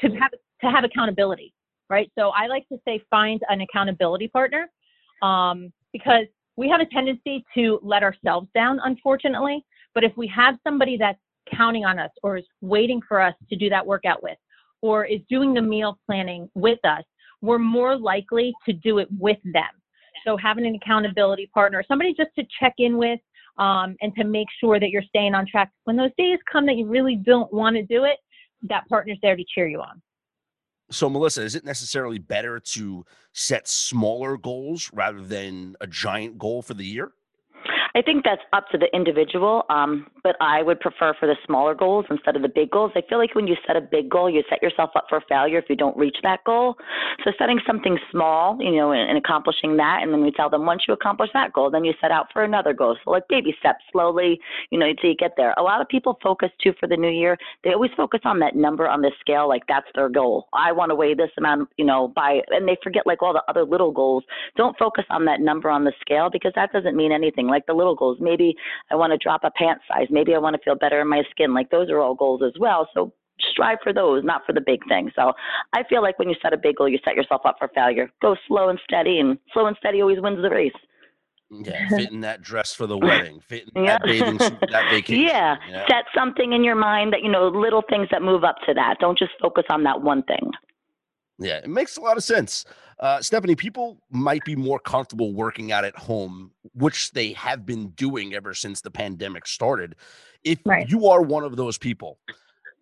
to 0.00 0.08
have 0.08 0.30
to 0.60 0.70
have 0.70 0.84
accountability, 0.84 1.52
right? 1.88 2.10
So 2.18 2.30
I 2.30 2.46
like 2.46 2.68
to 2.68 2.78
say 2.86 3.02
find 3.10 3.40
an 3.48 3.62
accountability 3.62 4.28
partner 4.28 4.68
um, 5.22 5.72
because 5.92 6.26
we 6.56 6.68
have 6.68 6.80
a 6.80 6.86
tendency 6.86 7.44
to 7.54 7.80
let 7.82 8.02
ourselves 8.02 8.48
down, 8.54 8.78
unfortunately. 8.84 9.64
But 9.94 10.04
if 10.04 10.12
we 10.16 10.26
have 10.28 10.56
somebody 10.62 10.96
that's 10.96 11.18
counting 11.52 11.84
on 11.84 11.98
us 11.98 12.10
or 12.22 12.36
is 12.36 12.44
waiting 12.60 13.00
for 13.08 13.20
us 13.20 13.34
to 13.48 13.56
do 13.56 13.68
that 13.70 13.84
workout 13.84 14.22
with, 14.22 14.38
or 14.82 15.04
is 15.04 15.20
doing 15.28 15.54
the 15.54 15.62
meal 15.62 15.98
planning 16.06 16.48
with 16.54 16.78
us, 16.84 17.04
we're 17.42 17.58
more 17.58 17.96
likely 17.98 18.52
to 18.66 18.72
do 18.72 18.98
it 18.98 19.08
with 19.18 19.38
them. 19.44 19.70
So 20.26 20.36
having 20.36 20.66
an 20.66 20.74
accountability 20.74 21.50
partner, 21.52 21.82
somebody 21.88 22.14
just 22.14 22.30
to 22.38 22.44
check 22.60 22.74
in 22.78 22.98
with, 22.98 23.20
um, 23.58 23.96
and 24.00 24.14
to 24.16 24.24
make 24.24 24.48
sure 24.60 24.80
that 24.80 24.90
you're 24.90 25.02
staying 25.02 25.34
on 25.34 25.46
track. 25.46 25.70
When 25.84 25.96
those 25.96 26.10
days 26.16 26.38
come 26.50 26.66
that 26.66 26.76
you 26.76 26.86
really 26.86 27.16
don't 27.16 27.52
want 27.52 27.76
to 27.76 27.82
do 27.82 28.04
it, 28.04 28.18
that 28.62 28.88
partner's 28.88 29.18
there 29.22 29.36
to 29.36 29.44
cheer 29.54 29.68
you 29.68 29.80
on. 29.80 30.02
So, 30.90 31.08
Melissa, 31.08 31.42
is 31.42 31.54
it 31.54 31.64
necessarily 31.64 32.18
better 32.18 32.58
to 32.58 33.04
set 33.32 33.68
smaller 33.68 34.36
goals 34.36 34.90
rather 34.92 35.22
than 35.22 35.76
a 35.80 35.86
giant 35.86 36.36
goal 36.36 36.62
for 36.62 36.74
the 36.74 36.84
year? 36.84 37.12
I 37.94 38.02
think 38.02 38.24
that's 38.24 38.42
up 38.52 38.68
to 38.70 38.78
the 38.78 38.86
individual, 38.94 39.64
um, 39.68 40.06
but 40.22 40.36
I 40.40 40.62
would 40.62 40.80
prefer 40.80 41.14
for 41.18 41.26
the 41.26 41.36
smaller 41.46 41.74
goals 41.74 42.06
instead 42.08 42.36
of 42.36 42.42
the 42.42 42.48
big 42.48 42.70
goals. 42.70 42.92
I 42.94 43.02
feel 43.08 43.18
like 43.18 43.34
when 43.34 43.46
you 43.46 43.56
set 43.66 43.76
a 43.76 43.80
big 43.80 44.08
goal, 44.08 44.30
you 44.30 44.42
set 44.48 44.62
yourself 44.62 44.90
up 44.94 45.06
for 45.08 45.22
failure 45.28 45.58
if 45.58 45.64
you 45.68 45.76
don't 45.76 45.96
reach 45.96 46.16
that 46.22 46.44
goal. 46.44 46.76
So 47.24 47.32
setting 47.38 47.60
something 47.66 47.98
small, 48.10 48.56
you 48.60 48.76
know, 48.76 48.92
and, 48.92 49.08
and 49.08 49.18
accomplishing 49.18 49.76
that, 49.78 50.00
and 50.02 50.12
then 50.12 50.22
we 50.22 50.30
tell 50.30 50.48
them 50.48 50.66
once 50.66 50.82
you 50.86 50.94
accomplish 50.94 51.30
that 51.34 51.52
goal, 51.52 51.70
then 51.70 51.84
you 51.84 51.92
set 52.00 52.10
out 52.10 52.26
for 52.32 52.44
another 52.44 52.72
goal. 52.72 52.96
So 53.04 53.10
like 53.10 53.24
baby 53.28 53.54
steps, 53.58 53.84
slowly, 53.90 54.38
you 54.70 54.78
know, 54.78 54.86
until 54.86 55.10
you 55.10 55.16
get 55.16 55.32
there. 55.36 55.54
A 55.58 55.62
lot 55.62 55.80
of 55.80 55.88
people 55.88 56.18
focus 56.22 56.50
too 56.62 56.72
for 56.78 56.86
the 56.86 56.96
new 56.96 57.10
year. 57.10 57.36
They 57.64 57.72
always 57.72 57.90
focus 57.96 58.20
on 58.24 58.38
that 58.40 58.54
number 58.54 58.88
on 58.88 59.02
the 59.02 59.10
scale, 59.20 59.48
like 59.48 59.62
that's 59.68 59.88
their 59.94 60.08
goal. 60.08 60.48
I 60.52 60.70
want 60.70 60.90
to 60.90 60.94
weigh 60.94 61.14
this 61.14 61.30
amount, 61.38 61.68
you 61.76 61.84
know, 61.84 62.08
by, 62.08 62.40
and 62.48 62.68
they 62.68 62.76
forget 62.82 63.06
like 63.06 63.22
all 63.22 63.32
the 63.32 63.42
other 63.48 63.64
little 63.64 63.90
goals. 63.90 64.24
Don't 64.56 64.78
focus 64.78 65.04
on 65.10 65.24
that 65.24 65.40
number 65.40 65.70
on 65.70 65.84
the 65.84 65.92
scale 66.00 66.30
because 66.30 66.52
that 66.54 66.72
doesn't 66.72 66.96
mean 66.96 67.10
anything. 67.10 67.48
Like 67.48 67.66
the 67.66 67.79
little 67.80 67.96
goals. 67.96 68.18
Maybe 68.20 68.54
I 68.90 68.94
want 68.94 69.12
to 69.12 69.18
drop 69.18 69.40
a 69.44 69.50
pant 69.50 69.80
size. 69.88 70.08
Maybe 70.10 70.34
I 70.34 70.38
want 70.38 70.54
to 70.54 70.62
feel 70.62 70.76
better 70.76 71.00
in 71.00 71.08
my 71.08 71.22
skin. 71.30 71.54
Like 71.54 71.70
those 71.70 71.90
are 71.90 71.98
all 71.98 72.14
goals 72.14 72.42
as 72.46 72.52
well. 72.60 72.88
So 72.94 73.12
strive 73.52 73.78
for 73.82 73.92
those, 73.92 74.22
not 74.22 74.42
for 74.46 74.52
the 74.52 74.60
big 74.60 74.80
thing. 74.88 75.10
So 75.16 75.32
I 75.72 75.82
feel 75.88 76.02
like 76.02 76.18
when 76.18 76.28
you 76.28 76.36
set 76.42 76.52
a 76.52 76.58
big 76.58 76.76
goal, 76.76 76.88
you 76.88 76.98
set 77.04 77.16
yourself 77.16 77.42
up 77.44 77.56
for 77.58 77.68
failure. 77.74 78.10
Go 78.20 78.36
slow 78.46 78.68
and 78.68 78.78
steady, 78.84 79.18
and 79.18 79.38
slow 79.52 79.66
and 79.66 79.76
steady 79.78 80.02
always 80.02 80.20
wins 80.20 80.42
the 80.42 80.50
race. 80.50 80.72
Yeah, 81.52 81.88
fitting 81.88 82.20
that 82.20 82.42
dress 82.42 82.72
for 82.72 82.86
the 82.86 82.96
wedding, 82.96 83.40
fit 83.40 83.64
in 83.74 83.84
that 83.86 84.02
bathing 84.04 84.38
suit, 84.38 84.60
that 84.70 84.88
vacation. 84.90 85.24
Yeah, 85.24 85.56
set 85.88 86.04
something 86.14 86.52
in 86.52 86.62
your 86.62 86.76
mind 86.76 87.12
that 87.12 87.22
you 87.22 87.30
know, 87.30 87.48
little 87.48 87.82
things 87.88 88.08
that 88.12 88.22
move 88.22 88.44
up 88.44 88.56
to 88.66 88.74
that. 88.74 88.96
Don't 89.00 89.18
just 89.18 89.32
focus 89.42 89.64
on 89.70 89.82
that 89.84 90.00
one 90.00 90.22
thing. 90.22 90.50
Yeah, 91.40 91.56
it 91.56 91.70
makes 91.70 91.96
a 91.96 92.02
lot 92.02 92.16
of 92.16 92.22
sense. 92.22 92.64
Uh, 93.00 93.22
Stephanie, 93.22 93.56
people 93.56 93.98
might 94.10 94.44
be 94.44 94.54
more 94.54 94.78
comfortable 94.78 95.32
working 95.32 95.72
out 95.72 95.84
at 95.86 95.96
home, 95.96 96.50
which 96.74 97.12
they 97.12 97.32
have 97.32 97.64
been 97.64 97.88
doing 97.90 98.34
ever 98.34 98.52
since 98.52 98.82
the 98.82 98.90
pandemic 98.90 99.46
started. 99.46 99.96
If 100.44 100.58
right. 100.66 100.88
you 100.88 101.08
are 101.08 101.22
one 101.22 101.42
of 101.42 101.56
those 101.56 101.78
people, 101.78 102.18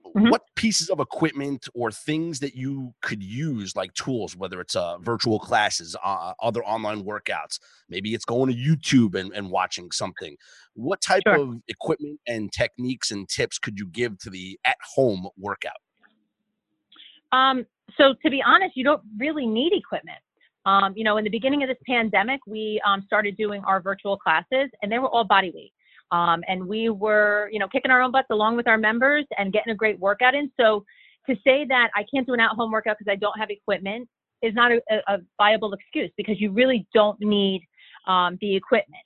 mm-hmm. 0.04 0.28
what 0.28 0.42
pieces 0.56 0.90
of 0.90 0.98
equipment 0.98 1.68
or 1.72 1.92
things 1.92 2.40
that 2.40 2.56
you 2.56 2.92
could 3.00 3.22
use, 3.22 3.76
like 3.76 3.94
tools, 3.94 4.34
whether 4.34 4.60
it's 4.60 4.74
uh, 4.74 4.98
virtual 4.98 5.38
classes, 5.38 5.94
uh, 6.04 6.32
other 6.42 6.64
online 6.64 7.04
workouts, 7.04 7.60
maybe 7.88 8.12
it's 8.12 8.24
going 8.24 8.52
to 8.52 8.56
YouTube 8.56 9.14
and, 9.14 9.32
and 9.32 9.50
watching 9.50 9.92
something. 9.92 10.36
What 10.74 11.00
type 11.00 11.22
sure. 11.28 11.36
of 11.36 11.60
equipment 11.68 12.18
and 12.26 12.50
techniques 12.50 13.12
and 13.12 13.28
tips 13.28 13.60
could 13.60 13.78
you 13.78 13.86
give 13.86 14.18
to 14.18 14.30
the 14.30 14.58
at 14.64 14.76
home 14.96 15.28
workout? 15.38 15.72
Um, 17.30 17.66
so 17.96 18.14
to 18.22 18.30
be 18.30 18.42
honest, 18.44 18.76
you 18.76 18.84
don't 18.84 19.02
really 19.18 19.46
need 19.46 19.72
equipment. 19.72 20.18
Um, 20.66 20.92
you 20.96 21.04
know, 21.04 21.16
in 21.16 21.24
the 21.24 21.30
beginning 21.30 21.62
of 21.62 21.68
this 21.68 21.78
pandemic, 21.86 22.40
we 22.46 22.80
um, 22.84 23.02
started 23.06 23.36
doing 23.36 23.62
our 23.64 23.80
virtual 23.80 24.16
classes, 24.16 24.68
and 24.82 24.92
they 24.92 24.98
were 24.98 25.08
all 25.08 25.24
body 25.24 25.50
weight. 25.54 25.72
Um, 26.10 26.42
and 26.48 26.66
we 26.66 26.88
were, 26.90 27.48
you 27.52 27.58
know, 27.58 27.68
kicking 27.68 27.90
our 27.90 28.02
own 28.02 28.12
butts 28.12 28.28
along 28.30 28.56
with 28.56 28.66
our 28.66 28.78
members 28.78 29.24
and 29.36 29.52
getting 29.52 29.72
a 29.72 29.76
great 29.76 29.98
workout 29.98 30.34
in. 30.34 30.50
So 30.58 30.84
to 31.28 31.36
say 31.44 31.64
that 31.68 31.90
I 31.94 32.04
can't 32.12 32.26
do 32.26 32.34
an 32.34 32.40
at-home 32.40 32.70
workout 32.70 32.96
because 32.98 33.10
I 33.10 33.16
don't 33.16 33.38
have 33.38 33.50
equipment 33.50 34.08
is 34.42 34.54
not 34.54 34.72
a, 34.72 34.80
a, 35.08 35.18
viable 35.36 35.72
excuse 35.72 36.10
because 36.16 36.40
you 36.40 36.52
really 36.52 36.86
don't 36.94 37.20
need 37.20 37.62
um, 38.06 38.38
the 38.40 38.54
equipment. 38.54 39.02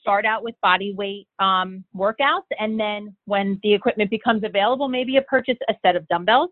Start 0.00 0.26
out 0.26 0.42
with 0.42 0.54
body 0.62 0.92
weight 0.94 1.26
um, 1.38 1.84
workouts, 1.96 2.42
and 2.58 2.78
then 2.78 3.16
when 3.24 3.58
the 3.62 3.72
equipment 3.72 4.10
becomes 4.10 4.44
available, 4.44 4.88
maybe 4.88 5.12
you 5.12 5.22
purchase 5.22 5.56
a 5.68 5.74
set 5.82 5.96
of 5.96 6.06
dumbbells 6.08 6.50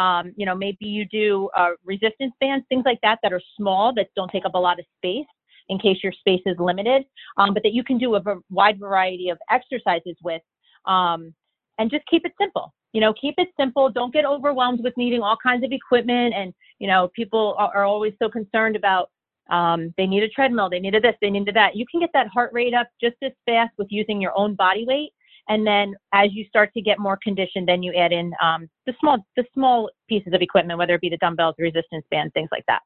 um, 0.00 0.32
you 0.36 0.46
know, 0.46 0.54
maybe 0.54 0.86
you 0.86 1.04
do 1.04 1.50
uh, 1.56 1.70
resistance 1.84 2.32
bands, 2.40 2.64
things 2.68 2.84
like 2.86 3.00
that, 3.02 3.18
that 3.22 3.32
are 3.32 3.42
small, 3.56 3.92
that 3.94 4.08
don't 4.16 4.30
take 4.30 4.46
up 4.46 4.54
a 4.54 4.58
lot 4.58 4.78
of 4.78 4.86
space 4.96 5.26
in 5.68 5.78
case 5.78 5.98
your 6.02 6.12
space 6.12 6.40
is 6.46 6.56
limited, 6.58 7.04
um, 7.36 7.52
but 7.54 7.62
that 7.62 7.72
you 7.72 7.84
can 7.84 7.98
do 7.98 8.14
a 8.16 8.22
wide 8.48 8.78
variety 8.78 9.28
of 9.28 9.38
exercises 9.50 10.16
with, 10.24 10.42
um, 10.86 11.34
and 11.78 11.90
just 11.90 12.04
keep 12.06 12.24
it 12.24 12.32
simple. 12.40 12.72
You 12.92 13.00
know, 13.00 13.12
keep 13.20 13.34
it 13.38 13.48
simple. 13.58 13.88
Don't 13.90 14.12
get 14.12 14.24
overwhelmed 14.24 14.80
with 14.82 14.96
needing 14.96 15.22
all 15.22 15.36
kinds 15.40 15.64
of 15.64 15.70
equipment. 15.70 16.34
And 16.34 16.52
you 16.78 16.88
know, 16.88 17.10
people 17.14 17.54
are, 17.58 17.70
are 17.76 17.84
always 17.84 18.14
so 18.20 18.28
concerned 18.28 18.74
about 18.74 19.10
um, 19.50 19.92
they 19.96 20.06
need 20.06 20.22
a 20.22 20.28
treadmill, 20.28 20.70
they 20.70 20.80
needed 20.80 21.02
this, 21.02 21.14
they 21.20 21.30
needed 21.30 21.54
that. 21.56 21.76
You 21.76 21.84
can 21.90 22.00
get 22.00 22.10
that 22.14 22.28
heart 22.28 22.52
rate 22.52 22.74
up 22.74 22.88
just 23.00 23.16
as 23.22 23.32
fast 23.46 23.72
with 23.78 23.88
using 23.90 24.20
your 24.20 24.36
own 24.36 24.54
body 24.54 24.84
weight 24.86 25.12
and 25.50 25.66
then 25.66 25.94
as 26.14 26.28
you 26.32 26.46
start 26.48 26.72
to 26.74 26.80
get 26.80 26.98
more 26.98 27.18
conditioned, 27.22 27.68
then 27.68 27.82
you 27.82 27.92
add 27.92 28.12
in 28.12 28.32
um, 28.42 28.70
the 28.86 28.94
small 29.00 29.18
the 29.36 29.44
small 29.52 29.90
pieces 30.08 30.32
of 30.32 30.40
equipment, 30.40 30.78
whether 30.78 30.94
it 30.94 31.00
be 31.00 31.10
the 31.10 31.18
dumbbells, 31.18 31.56
resistance 31.58 32.04
bands, 32.10 32.32
things 32.32 32.48
like 32.52 32.64
that. 32.68 32.80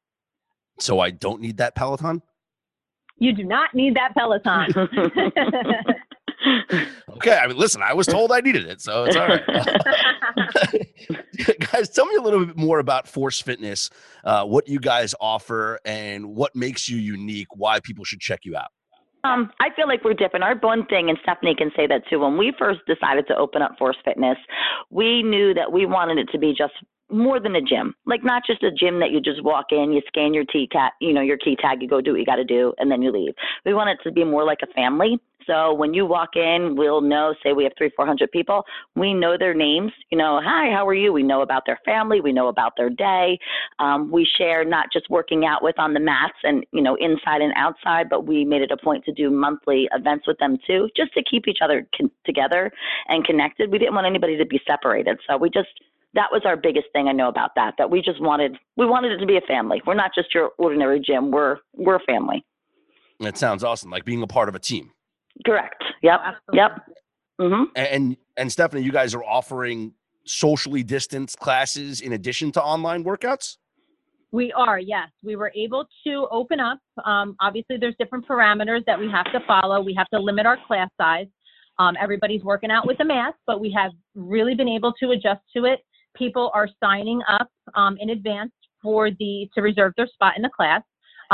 So 0.81 0.99
I 0.99 1.11
don't 1.11 1.41
need 1.41 1.59
that 1.59 1.77
Peloton. 1.77 2.23
You 3.19 3.33
do 3.35 3.45
not 3.45 3.75
need 3.75 3.95
that 3.95 4.15
Peloton. 4.15 4.73
okay, 7.11 7.37
I 7.37 7.47
mean, 7.47 7.57
listen, 7.57 7.83
I 7.83 7.93
was 7.93 8.07
told 8.07 8.33
I 8.33 8.41
needed 8.41 8.67
it, 8.67 8.81
so 8.81 9.05
it's 9.05 9.15
all 9.15 9.29
right. 9.29 9.43
guys, 11.73 11.91
tell 11.91 12.07
me 12.07 12.17
a 12.17 12.23
little 12.23 12.45
bit 12.47 12.57
more 12.57 12.81
about 12.81 13.07
Force 13.07 13.41
Fitness, 13.41 13.91
uh, 14.25 14.45
what 14.45 14.67
you 14.69 14.81
guys 14.81 15.15
offer, 15.21 15.79
and 15.85 16.35
what 16.35 16.57
makes 16.57 16.89
you 16.89 16.97
unique. 16.97 17.49
Why 17.55 17.79
people 17.81 18.05
should 18.05 18.21
check 18.21 18.41
you 18.45 18.57
out. 18.57 18.71
Um, 19.25 19.51
I 19.59 19.71
feel 19.75 19.89
like 19.89 20.05
we're 20.05 20.15
different. 20.15 20.45
Our 20.45 20.55
one 20.57 20.85
thing, 20.87 21.09
and 21.09 21.19
Stephanie 21.23 21.55
can 21.57 21.71
say 21.75 21.87
that 21.87 22.03
too. 22.09 22.21
When 22.21 22.37
we 22.37 22.53
first 22.59 22.81
decided 22.87 23.27
to 23.29 23.37
open 23.37 23.63
up 23.63 23.77
Force 23.79 23.97
Fitness, 24.05 24.37
we 24.91 25.23
knew 25.23 25.55
that 25.55 25.73
we 25.73 25.87
wanted 25.87 26.19
it 26.19 26.29
to 26.33 26.39
be 26.39 26.55
just 26.57 26.75
more 27.11 27.41
than 27.41 27.57
a 27.57 27.61
gym. 27.63 27.95
Like 28.07 28.25
not 28.25 28.43
just 28.47 28.63
a 28.63 28.71
gym 28.71 29.01
that 29.01 29.11
you 29.11 29.21
just 29.21 29.43
walk 29.43 29.67
in, 29.71 29.93
you 29.93 30.03
scan 30.07 30.35
your 30.35 30.45
T 30.45 30.69
cat, 30.71 30.93
you 31.01 31.13
know, 31.13 31.21
your 31.21 31.39
key 31.39 31.57
tag, 31.57 31.81
you 31.81 31.89
go 31.89 32.01
do 32.01 32.13
what 32.13 32.21
you 32.21 32.27
got 32.27 32.37
to 32.37 32.45
do, 32.45 32.75
and 32.79 32.91
then 32.91 33.03
you 33.03 33.11
leave. 33.11 33.35
We 33.65 33.75
want 33.75 33.91
it 33.91 33.99
to 34.05 34.13
be 34.13 34.25
more 34.25 34.45
like 34.45 34.61
a 34.63 34.73
family. 34.73 35.19
So 35.47 35.75
when 35.75 35.95
you 35.95 36.07
walk 36.07 36.37
in, 36.37 36.75
we'll 36.77 37.01
know. 37.01 37.35
Say 37.43 37.53
we 37.53 37.65
have 37.65 37.73
three, 37.77 37.91
four 37.97 38.07
hundred 38.07 38.31
people. 38.31 38.65
We 38.95 39.15
know 39.15 39.37
their 39.39 39.55
names. 39.55 39.93
You 40.11 40.19
know, 40.19 40.41
hi, 40.43 40.71
how 40.71 40.87
are 40.87 40.95
you? 40.95 41.13
We 41.13 41.23
know 41.23 41.43
about 41.43 41.65
their 41.67 41.81
family. 41.85 42.21
We 42.21 42.33
know 42.33 42.49
about 42.49 42.73
their 42.77 42.91
day. 42.91 43.39
Um, 43.79 44.11
we 44.11 44.27
share 44.39 44.65
not 44.65 44.87
just 44.93 45.11
working 45.11 45.45
out 45.45 45.63
with 45.63 45.79
on 45.79 45.95
the 45.95 46.01
mats 46.01 46.39
and 46.43 46.65
you 46.73 46.83
know 46.83 46.97
inside 46.97 47.41
and 47.41 47.53
outside, 47.57 48.09
but 48.09 48.27
we 48.27 48.45
made 48.45 48.63
it 48.63 48.71
a 48.71 48.77
point 48.77 49.05
to 49.05 49.13
do 49.13 49.31
monthly 49.31 49.89
events 49.93 50.27
with 50.27 50.39
them 50.39 50.59
too, 50.67 50.89
just 50.97 51.13
to 51.15 51.23
keep 51.23 51.49
each 51.49 51.59
other 51.63 51.87
con- 51.97 52.11
together 52.25 52.71
and 53.09 53.25
connected. 53.25 53.71
We 53.71 53.79
didn't 53.79 53.95
want 53.95 54.07
anybody 54.07 54.37
to 54.39 54.47
be 54.47 54.61
separated, 54.67 55.19
so 55.29 55.37
we 55.37 55.51
just 55.51 55.69
that 56.15 56.29
was 56.31 56.43
our 56.45 56.57
biggest 56.57 56.87
thing 56.93 57.09
I 57.09 57.13
know 57.13 57.29
about 57.29 57.51
that. 57.57 57.75
That 57.79 57.91
we 57.91 58.01
just 58.01 58.21
wanted 58.21 58.57
we 58.77 58.87
wanted 58.87 59.13
it 59.13 59.19
to 59.19 59.27
be 59.27 59.37
a 59.37 59.43
family. 59.43 59.83
We're 59.87 59.95
not 59.95 60.13
just 60.15 60.35
your 60.35 60.51
ordinary 60.59 61.01
gym. 61.01 61.31
We're 61.31 61.59
we're 61.75 61.97
a 61.97 62.05
family. 62.07 62.45
That 63.21 63.39
sounds 63.39 63.63
awesome. 63.63 63.91
Like 63.91 64.05
being 64.05 64.23
a 64.23 64.27
part 64.27 64.49
of 64.49 64.55
a 64.55 64.59
team. 64.59 64.94
Correct. 65.45 65.83
Yep. 66.03 66.21
Absolutely. 66.25 66.57
Yep. 66.59 66.71
Mm-hmm. 67.41 67.65
And 67.77 68.17
and 68.37 68.53
Stephanie, 68.53 68.83
you 68.83 68.93
guys 68.93 69.15
are 69.15 69.25
offering 69.25 69.93
socially 70.27 70.83
distanced 70.83 71.39
classes 71.39 72.01
in 72.01 72.13
addition 72.13 72.53
to 72.53 72.63
online 72.63 73.05
workouts. 73.05 73.57
We 74.33 74.53
are, 74.53 74.81
yes. 74.81 75.09
We 75.23 75.37
were 75.37 75.53
able 75.55 75.87
to 76.07 76.27
open 76.31 76.59
up. 76.59 76.79
Um, 77.05 77.37
obviously, 77.41 77.77
there's 77.77 77.95
different 78.01 78.27
parameters 78.27 78.85
that 78.87 78.99
we 78.99 79.09
have 79.11 79.27
to 79.27 79.41
follow. 79.47 79.81
We 79.81 79.95
have 79.95 80.09
to 80.09 80.19
limit 80.19 80.45
our 80.45 80.59
class 80.67 80.89
size. 81.01 81.27
Um, 81.79 81.95
everybody's 82.01 82.43
working 82.43 82.71
out 82.71 82.87
with 82.87 82.99
a 83.01 83.05
mask, 83.05 83.37
but 83.47 83.61
we 83.61 83.73
have 83.77 83.93
really 84.15 84.55
been 84.55 84.69
able 84.69 84.93
to 84.95 85.11
adjust 85.11 85.41
to 85.57 85.67
it 85.67 85.81
people 86.17 86.51
are 86.55 86.69
signing 86.83 87.21
up 87.29 87.49
um, 87.75 87.97
in 88.01 88.11
advance 88.11 88.53
for 88.83 89.11
the 89.11 89.49
to 89.55 89.63
reserve 89.63 89.93
their 89.97 90.07
spot 90.07 90.35
in 90.37 90.43
the 90.43 90.51
class. 90.55 90.83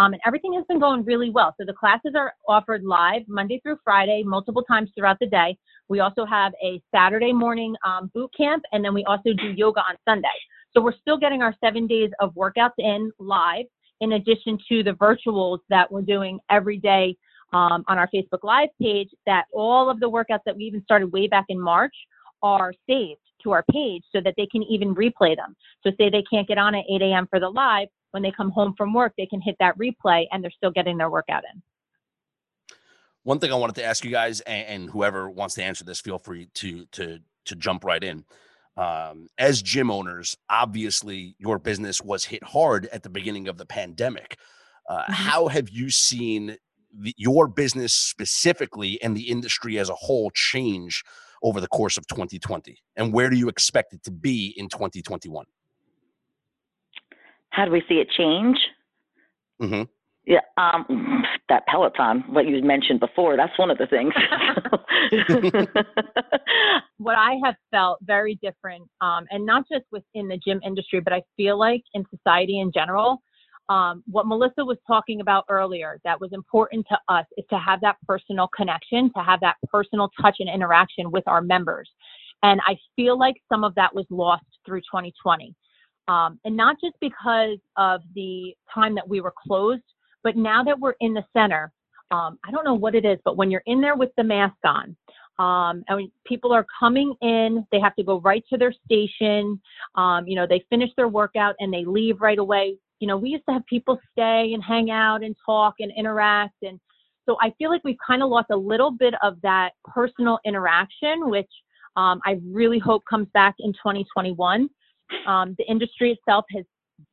Um, 0.00 0.14
and 0.14 0.22
everything 0.26 0.54
has 0.54 0.64
been 0.66 0.80
going 0.80 1.04
really 1.04 1.28
well. 1.28 1.54
So 1.58 1.66
the 1.66 1.74
classes 1.74 2.12
are 2.16 2.32
offered 2.48 2.82
live 2.82 3.22
Monday 3.28 3.60
through 3.62 3.76
Friday, 3.84 4.22
multiple 4.24 4.62
times 4.62 4.88
throughout 4.96 5.18
the 5.20 5.26
day. 5.26 5.58
We 5.88 6.00
also 6.00 6.24
have 6.24 6.52
a 6.64 6.80
Saturday 6.94 7.34
morning 7.34 7.74
um, 7.84 8.10
boot 8.14 8.30
camp, 8.34 8.62
and 8.72 8.82
then 8.82 8.94
we 8.94 9.04
also 9.04 9.34
do 9.34 9.52
yoga 9.54 9.80
on 9.80 9.96
Sunday. 10.08 10.28
So 10.72 10.80
we're 10.80 10.96
still 10.98 11.18
getting 11.18 11.42
our 11.42 11.54
seven 11.62 11.86
days 11.86 12.10
of 12.20 12.34
workouts 12.34 12.78
in 12.78 13.12
live, 13.18 13.66
in 14.00 14.12
addition 14.12 14.58
to 14.70 14.82
the 14.82 14.92
virtuals 14.92 15.58
that 15.68 15.92
we're 15.92 16.00
doing 16.00 16.38
every 16.50 16.78
day 16.78 17.14
um, 17.52 17.84
on 17.86 17.98
our 17.98 18.08
Facebook 18.14 18.42
Live 18.42 18.70
page. 18.80 19.10
That 19.26 19.44
all 19.52 19.90
of 19.90 20.00
the 20.00 20.08
workouts 20.08 20.44
that 20.46 20.56
we 20.56 20.64
even 20.64 20.82
started 20.82 21.12
way 21.12 21.26
back 21.26 21.44
in 21.50 21.60
March 21.60 21.94
are 22.42 22.72
saved 22.88 23.20
to 23.42 23.50
our 23.50 23.64
page 23.70 24.02
so 24.12 24.20
that 24.24 24.32
they 24.38 24.46
can 24.46 24.62
even 24.62 24.94
replay 24.94 25.36
them. 25.36 25.54
So 25.82 25.90
say 25.98 26.08
they 26.08 26.24
can't 26.30 26.48
get 26.48 26.56
on 26.56 26.74
at 26.74 26.84
8 26.90 27.02
a.m. 27.02 27.26
for 27.28 27.38
the 27.38 27.50
live, 27.50 27.88
when 28.12 28.22
they 28.22 28.32
come 28.32 28.50
home 28.50 28.74
from 28.76 28.92
work, 28.92 29.12
they 29.16 29.26
can 29.26 29.40
hit 29.40 29.56
that 29.60 29.76
replay 29.78 30.26
and 30.32 30.42
they're 30.42 30.50
still 30.50 30.70
getting 30.70 30.98
their 30.98 31.10
workout 31.10 31.42
in. 31.52 31.62
One 33.22 33.38
thing 33.38 33.52
I 33.52 33.56
wanted 33.56 33.76
to 33.76 33.84
ask 33.84 34.04
you 34.04 34.10
guys, 34.10 34.40
and, 34.42 34.66
and 34.66 34.90
whoever 34.90 35.28
wants 35.28 35.54
to 35.56 35.62
answer 35.62 35.84
this, 35.84 36.00
feel 36.00 36.18
free 36.18 36.48
to 36.54 36.86
to 36.92 37.18
to 37.46 37.56
jump 37.56 37.84
right 37.84 38.02
in. 38.02 38.24
Um, 38.76 39.28
as 39.36 39.60
gym 39.60 39.90
owners, 39.90 40.36
obviously 40.48 41.36
your 41.38 41.58
business 41.58 42.00
was 42.00 42.24
hit 42.24 42.42
hard 42.42 42.86
at 42.92 43.02
the 43.02 43.10
beginning 43.10 43.48
of 43.48 43.58
the 43.58 43.66
pandemic. 43.66 44.38
Uh, 44.88 45.02
mm-hmm. 45.02 45.12
How 45.12 45.48
have 45.48 45.68
you 45.68 45.90
seen 45.90 46.56
the, 46.98 47.14
your 47.16 47.46
business 47.46 47.92
specifically 47.92 49.00
and 49.02 49.16
the 49.16 49.28
industry 49.28 49.78
as 49.78 49.90
a 49.90 49.94
whole 49.94 50.30
change 50.34 51.02
over 51.42 51.60
the 51.60 51.68
course 51.68 51.98
of 51.98 52.06
2020? 52.06 52.78
And 52.96 53.12
where 53.12 53.28
do 53.28 53.36
you 53.36 53.48
expect 53.48 53.92
it 53.92 54.02
to 54.04 54.10
be 54.10 54.54
in 54.56 54.68
2021? 54.68 55.44
How 57.50 57.64
do 57.64 57.70
we 57.70 57.82
see 57.88 57.96
it 57.96 58.08
change? 58.16 58.56
Mm-hmm. 59.60 59.82
Yeah, 60.26 60.40
um, 60.58 61.24
that 61.48 61.66
Peloton, 61.66 62.24
what 62.28 62.46
you 62.46 62.62
mentioned 62.62 63.00
before, 63.00 63.36
that's 63.36 63.58
one 63.58 63.70
of 63.70 63.78
the 63.78 63.86
things. 63.86 64.12
what 66.98 67.16
I 67.16 67.38
have 67.42 67.56
felt 67.70 67.98
very 68.02 68.38
different, 68.42 68.88
um, 69.00 69.26
and 69.30 69.44
not 69.44 69.64
just 69.70 69.86
within 69.90 70.28
the 70.28 70.36
gym 70.36 70.60
industry, 70.64 71.00
but 71.00 71.12
I 71.12 71.22
feel 71.36 71.58
like 71.58 71.82
in 71.94 72.04
society 72.14 72.60
in 72.60 72.70
general, 72.70 73.22
um, 73.70 74.02
what 74.06 74.26
Melissa 74.26 74.64
was 74.64 74.76
talking 74.86 75.20
about 75.20 75.44
earlier 75.48 75.98
that 76.04 76.20
was 76.20 76.30
important 76.32 76.86
to 76.90 76.98
us 77.08 77.24
is 77.38 77.44
to 77.50 77.58
have 77.58 77.80
that 77.80 77.96
personal 78.06 78.48
connection, 78.48 79.10
to 79.16 79.22
have 79.22 79.40
that 79.40 79.56
personal 79.68 80.10
touch 80.20 80.36
and 80.40 80.48
interaction 80.48 81.10
with 81.10 81.24
our 81.26 81.40
members. 81.40 81.88
And 82.42 82.60
I 82.66 82.76
feel 82.96 83.18
like 83.18 83.36
some 83.48 83.64
of 83.64 83.74
that 83.76 83.94
was 83.94 84.06
lost 84.10 84.44
through 84.66 84.80
2020. 84.80 85.54
Um, 86.10 86.40
and 86.44 86.56
not 86.56 86.76
just 86.82 86.96
because 87.00 87.58
of 87.76 88.00
the 88.14 88.54
time 88.74 88.94
that 88.94 89.08
we 89.08 89.20
were 89.20 89.34
closed, 89.46 89.82
but 90.24 90.36
now 90.36 90.64
that 90.64 90.78
we're 90.78 90.94
in 91.00 91.14
the 91.14 91.24
center, 91.36 91.72
um, 92.10 92.38
I 92.44 92.50
don't 92.50 92.64
know 92.64 92.74
what 92.74 92.94
it 92.94 93.04
is, 93.04 93.18
but 93.24 93.36
when 93.36 93.50
you're 93.50 93.62
in 93.66 93.80
there 93.80 93.96
with 93.96 94.10
the 94.16 94.24
mask 94.24 94.56
on, 94.64 94.96
um, 95.38 95.84
and 95.88 96.10
people 96.26 96.52
are 96.52 96.66
coming 96.78 97.14
in, 97.22 97.64
they 97.70 97.80
have 97.80 97.94
to 97.96 98.02
go 98.02 98.20
right 98.20 98.44
to 98.50 98.58
their 98.58 98.74
station. 98.84 99.60
Um, 99.94 100.26
you 100.26 100.36
know, 100.36 100.46
they 100.46 100.64
finish 100.68 100.90
their 100.96 101.08
workout 101.08 101.54
and 101.60 101.72
they 101.72 101.84
leave 101.84 102.20
right 102.20 102.38
away 102.38 102.76
you 103.00 103.06
know, 103.06 103.16
we 103.16 103.30
used 103.30 103.44
to 103.48 103.54
have 103.54 103.66
people 103.66 103.98
stay 104.12 104.52
and 104.54 104.62
hang 104.62 104.90
out 104.90 105.24
and 105.24 105.34
talk 105.44 105.74
and 105.80 105.90
interact. 105.96 106.54
And 106.62 106.78
so 107.26 107.36
I 107.40 107.52
feel 107.58 107.70
like 107.70 107.82
we've 107.82 107.96
kind 108.06 108.22
of 108.22 108.28
lost 108.28 108.48
a 108.50 108.56
little 108.56 108.90
bit 108.90 109.14
of 109.22 109.40
that 109.42 109.70
personal 109.84 110.38
interaction, 110.44 111.30
which 111.30 111.50
um, 111.96 112.20
I 112.24 112.38
really 112.44 112.78
hope 112.78 113.02
comes 113.08 113.26
back 113.32 113.56
in 113.58 113.72
2021. 113.72 114.68
Um, 115.26 115.54
the 115.58 115.68
industry 115.70 116.12
itself 116.12 116.44
has 116.54 116.64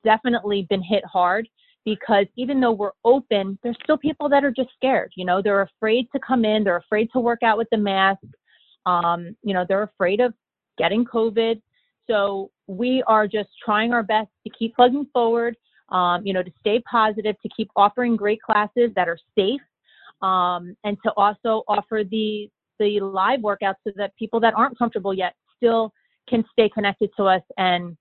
definitely 0.04 0.68
been 0.70 0.84
hit 0.84 1.04
hard 1.06 1.48
because 1.86 2.26
even 2.36 2.60
though 2.60 2.74
we're 2.74 2.92
open, 3.06 3.58
there's 3.64 3.78
still 3.84 3.98
people 3.98 4.28
that 4.30 4.44
are 4.44 4.52
just 4.52 4.70
scared. 4.76 5.12
You 5.16 5.26
know, 5.26 5.42
they're 5.42 5.62
afraid 5.62 6.08
to 6.14 6.20
come 6.20 6.44
in, 6.44 6.64
they're 6.64 6.78
afraid 6.78 7.10
to 7.14 7.20
work 7.20 7.44
out 7.44 7.58
with 7.58 7.70
the 7.72 7.78
mask. 7.78 8.20
Um, 8.86 9.36
you 9.42 9.54
know, 9.54 9.66
they're 9.68 9.84
afraid 9.84 10.20
of 10.20 10.34
getting 10.78 11.06
COVID. 11.06 11.62
So 12.10 12.52
we 12.68 13.04
are 13.08 13.28
just 13.28 13.50
trying 13.64 13.94
our 13.94 14.04
best 14.04 14.30
to 14.46 14.54
keep 14.58 14.76
plugging 14.76 15.08
forward, 15.14 15.56
um, 15.90 16.26
you 16.26 16.34
know, 16.34 16.44
to 16.44 16.52
stay 16.60 16.82
positive, 16.90 17.36
to 17.42 17.50
keep 17.56 17.70
offering 17.76 18.16
great 18.16 18.42
classes 18.42 18.92
that 18.96 19.08
are 19.08 19.20
safe, 19.38 19.62
um, 20.22 20.76
and 20.84 20.98
to 21.04 21.12
also 21.16 21.64
offer 21.68 22.04
the 22.10 22.50
the 22.80 23.00
live 23.00 23.40
workouts 23.40 23.76
so 23.84 23.92
that 23.96 24.16
people 24.18 24.40
that 24.40 24.54
aren't 24.54 24.78
comfortable 24.78 25.14
yet 25.14 25.34
still 25.56 25.92
can 26.28 26.44
stay 26.52 26.70
connected 26.70 27.10
to 27.18 27.24
us 27.24 27.42
and 27.58 27.98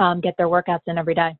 um, 0.00 0.20
get 0.20 0.34
their 0.36 0.48
workouts 0.48 0.80
in 0.86 0.98
every 0.98 1.14
day 1.14 1.32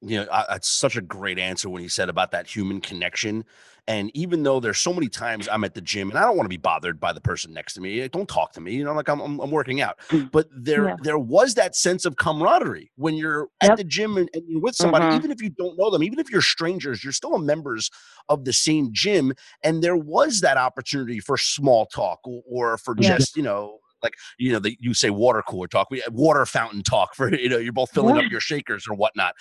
you 0.00 0.18
know, 0.18 0.26
that's 0.48 0.68
such 0.68 0.96
a 0.96 1.00
great 1.00 1.38
answer 1.38 1.68
when 1.68 1.82
he 1.82 1.88
said 1.88 2.08
about 2.08 2.30
that 2.30 2.46
human 2.46 2.80
connection. 2.80 3.44
And 3.88 4.10
even 4.14 4.42
though 4.42 4.60
there's 4.60 4.78
so 4.78 4.92
many 4.92 5.08
times 5.08 5.48
I'm 5.50 5.64
at 5.64 5.74
the 5.74 5.80
gym 5.80 6.10
and 6.10 6.18
I 6.18 6.22
don't 6.22 6.36
want 6.36 6.44
to 6.44 6.50
be 6.50 6.58
bothered 6.58 7.00
by 7.00 7.12
the 7.12 7.22
person 7.22 7.54
next 7.54 7.72
to 7.74 7.80
me, 7.80 8.06
don't 8.08 8.28
talk 8.28 8.52
to 8.52 8.60
me, 8.60 8.74
you 8.74 8.84
know, 8.84 8.92
like 8.92 9.08
I'm, 9.08 9.18
I'm, 9.18 9.40
I'm 9.40 9.50
working 9.50 9.80
out. 9.80 9.98
Mm. 10.10 10.30
But 10.30 10.48
there, 10.54 10.88
yeah. 10.88 10.96
there 11.02 11.18
was 11.18 11.54
that 11.54 11.74
sense 11.74 12.04
of 12.04 12.16
camaraderie 12.16 12.92
when 12.96 13.14
you're 13.14 13.48
yep. 13.62 13.72
at 13.72 13.76
the 13.78 13.84
gym 13.84 14.18
and, 14.18 14.28
and 14.34 14.44
you're 14.46 14.60
with 14.60 14.76
somebody, 14.76 15.06
mm-hmm. 15.06 15.16
even 15.16 15.30
if 15.30 15.42
you 15.42 15.48
don't 15.48 15.78
know 15.78 15.90
them, 15.90 16.02
even 16.02 16.18
if 16.18 16.30
you're 16.30 16.42
strangers, 16.42 17.02
you're 17.02 17.14
still 17.14 17.38
members 17.38 17.90
of 18.28 18.44
the 18.44 18.52
same 18.52 18.90
gym. 18.92 19.32
And 19.64 19.82
there 19.82 19.96
was 19.96 20.42
that 20.42 20.58
opportunity 20.58 21.18
for 21.18 21.38
small 21.38 21.86
talk 21.86 22.20
or, 22.24 22.42
or 22.46 22.78
for 22.78 22.94
yeah. 22.98 23.16
just, 23.16 23.38
you 23.38 23.42
know, 23.42 23.77
like 24.02 24.14
you 24.38 24.52
know, 24.52 24.58
the, 24.58 24.76
you 24.80 24.94
say 24.94 25.10
water 25.10 25.42
cooler 25.46 25.66
talk, 25.66 25.88
we 25.90 26.02
water 26.10 26.44
fountain 26.46 26.82
talk 26.82 27.14
for 27.14 27.34
you 27.38 27.48
know, 27.48 27.58
you're 27.58 27.72
both 27.72 27.90
filling 27.90 28.16
yeah. 28.16 28.22
up 28.22 28.30
your 28.30 28.40
shakers 28.40 28.86
or 28.88 28.94
whatnot. 28.94 29.34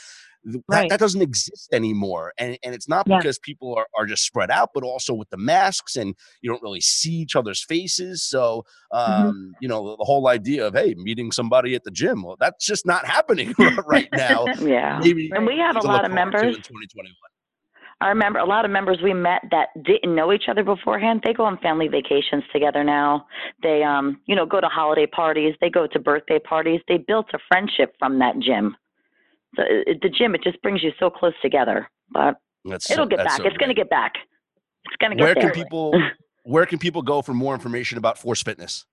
Right. 0.46 0.84
That, 0.84 0.90
that, 0.92 1.00
doesn't 1.00 1.22
exist 1.22 1.68
anymore. 1.74 2.32
And, 2.38 2.58
and 2.64 2.74
it's 2.74 2.88
not 2.88 3.06
yeah. 3.08 3.18
because 3.18 3.38
people 3.38 3.76
are, 3.76 3.88
are 3.98 4.06
just 4.06 4.24
spread 4.24 4.50
out, 4.50 4.70
but 4.74 4.84
also 4.84 5.14
with 5.14 5.30
the 5.30 5.38
masks 5.38 5.98
and 5.98 6.16
you 6.42 6.50
don't 6.50 6.62
really 6.62 6.80
see 6.80 7.12
each 7.12 7.36
other's 7.36 7.64
faces. 7.64 8.24
So, 8.24 8.64
mm-hmm. 8.94 9.12
um, 9.12 9.28
mm-hmm. 9.28 9.52
you 9.60 9.68
know, 9.68 9.98
the 9.98 10.06
whole 10.06 10.28
idea 10.30 10.68
of, 10.68 10.74
hey, 10.74 10.96
meeting 10.98 11.34
somebody 11.34 11.76
at 11.76 11.84
the 11.84 11.92
gym, 11.92 12.24
well, 12.24 12.38
that's 12.40 12.66
just 12.66 12.86
not 12.86 13.06
happening 13.06 13.54
right 13.88 14.08
now. 14.14 14.46
yeah. 14.62 15.00
Maybe 15.04 15.30
and 15.34 15.46
we 15.46 15.58
have 15.58 15.76
a 15.76 15.82
lot 15.82 16.06
of 16.06 16.12
members. 16.14 16.44
In 16.44 16.62
2021. 16.62 17.14
I 18.00 18.10
remember 18.10 18.40
a 18.40 18.46
lot 18.46 18.64
of 18.64 18.70
members 18.70 19.00
we 19.04 19.14
met 19.14 19.42
that 19.50 19.70
didn't 19.84 20.14
know 20.14 20.32
each 20.32 20.44
other 20.50 20.64
beforehand. 20.64 21.22
They 21.26 21.34
go 21.34 21.46
on 21.46 21.58
family 21.58 21.88
vacations 21.88 22.44
together 22.54 22.84
now. 22.84 23.26
They, 23.64 23.84
um, 23.84 24.22
you 24.28 24.36
know, 24.36 24.46
go 24.46 24.62
to 24.62 24.68
holiday 24.68 25.08
parties. 25.08 25.56
They 25.62 25.70
go 25.72 25.88
to 25.88 26.00
birthday 26.00 26.38
parties. 26.38 26.80
They 26.88 26.98
built 26.98 27.28
a 27.34 27.40
friendship 27.50 27.96
from 28.00 28.20
that 28.20 28.38
gym 28.40 28.76
the, 29.58 29.98
the 30.02 30.10
gym, 30.10 30.36
it 30.36 30.44
just 30.44 30.62
brings 30.62 30.84
you 30.84 30.92
so 31.00 31.10
close 31.10 31.34
together. 31.42 31.90
But 32.12 32.36
that's 32.66 32.90
it'll 32.90 33.06
get 33.06 33.18
back. 33.18 33.38
So 33.38 33.46
it's 33.46 33.58
going 33.58 33.70
to 33.70 33.76
get 33.76 33.90
back. 33.90 34.14
It's 34.86 34.96
going 34.98 35.12
to 35.12 35.18
get 35.18 35.24
where 35.24 35.36
there. 35.36 35.52
Can 35.52 35.64
people, 35.64 35.94
where 36.44 36.66
can 36.66 36.80
people 36.80 37.02
go 37.02 37.22
for 37.22 37.34
more 37.34 37.54
information 37.54 37.98
about 37.98 38.18
Force 38.18 38.42
Fitness? 38.42 38.86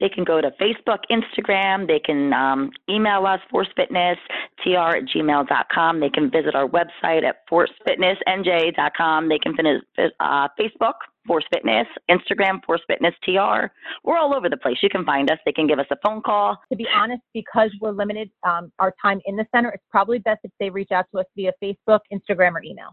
They 0.00 0.08
can 0.08 0.24
go 0.24 0.40
to 0.40 0.50
Facebook, 0.60 0.98
Instagram. 1.10 1.86
They 1.86 1.98
can 1.98 2.32
um, 2.32 2.70
email 2.88 3.26
us, 3.26 3.40
Force 3.50 3.68
Fitness, 3.76 4.18
tr 4.62 4.70
at 4.76 5.04
gmail.com. 5.04 6.00
They 6.00 6.10
can 6.10 6.30
visit 6.30 6.54
our 6.54 6.68
website 6.68 7.24
at 7.24 7.48
forcefitnessnj.com. 7.50 9.28
They 9.28 9.38
can 9.38 9.56
visit 9.56 10.12
uh, 10.20 10.48
Facebook, 10.60 10.94
Force 11.26 11.44
Fitness, 11.52 11.86
Instagram, 12.10 12.64
Force 12.64 12.82
Fitness 12.86 13.14
TR. 13.24 13.66
We're 14.04 14.18
all 14.18 14.34
over 14.34 14.48
the 14.48 14.56
place. 14.56 14.76
You 14.82 14.90
can 14.90 15.04
find 15.04 15.30
us. 15.30 15.38
They 15.46 15.52
can 15.52 15.66
give 15.66 15.78
us 15.78 15.86
a 15.90 15.96
phone 16.04 16.22
call. 16.22 16.56
To 16.70 16.76
be 16.76 16.86
honest, 16.94 17.22
because 17.32 17.70
we're 17.80 17.92
limited 17.92 18.30
um, 18.46 18.70
our 18.78 18.92
time 19.00 19.20
in 19.26 19.36
the 19.36 19.46
center, 19.54 19.70
it's 19.70 19.84
probably 19.90 20.18
best 20.18 20.40
if 20.44 20.50
they 20.60 20.70
reach 20.70 20.90
out 20.92 21.06
to 21.12 21.20
us 21.20 21.26
via 21.34 21.52
Facebook, 21.62 22.00
Instagram, 22.12 22.52
or 22.52 22.62
email. 22.62 22.90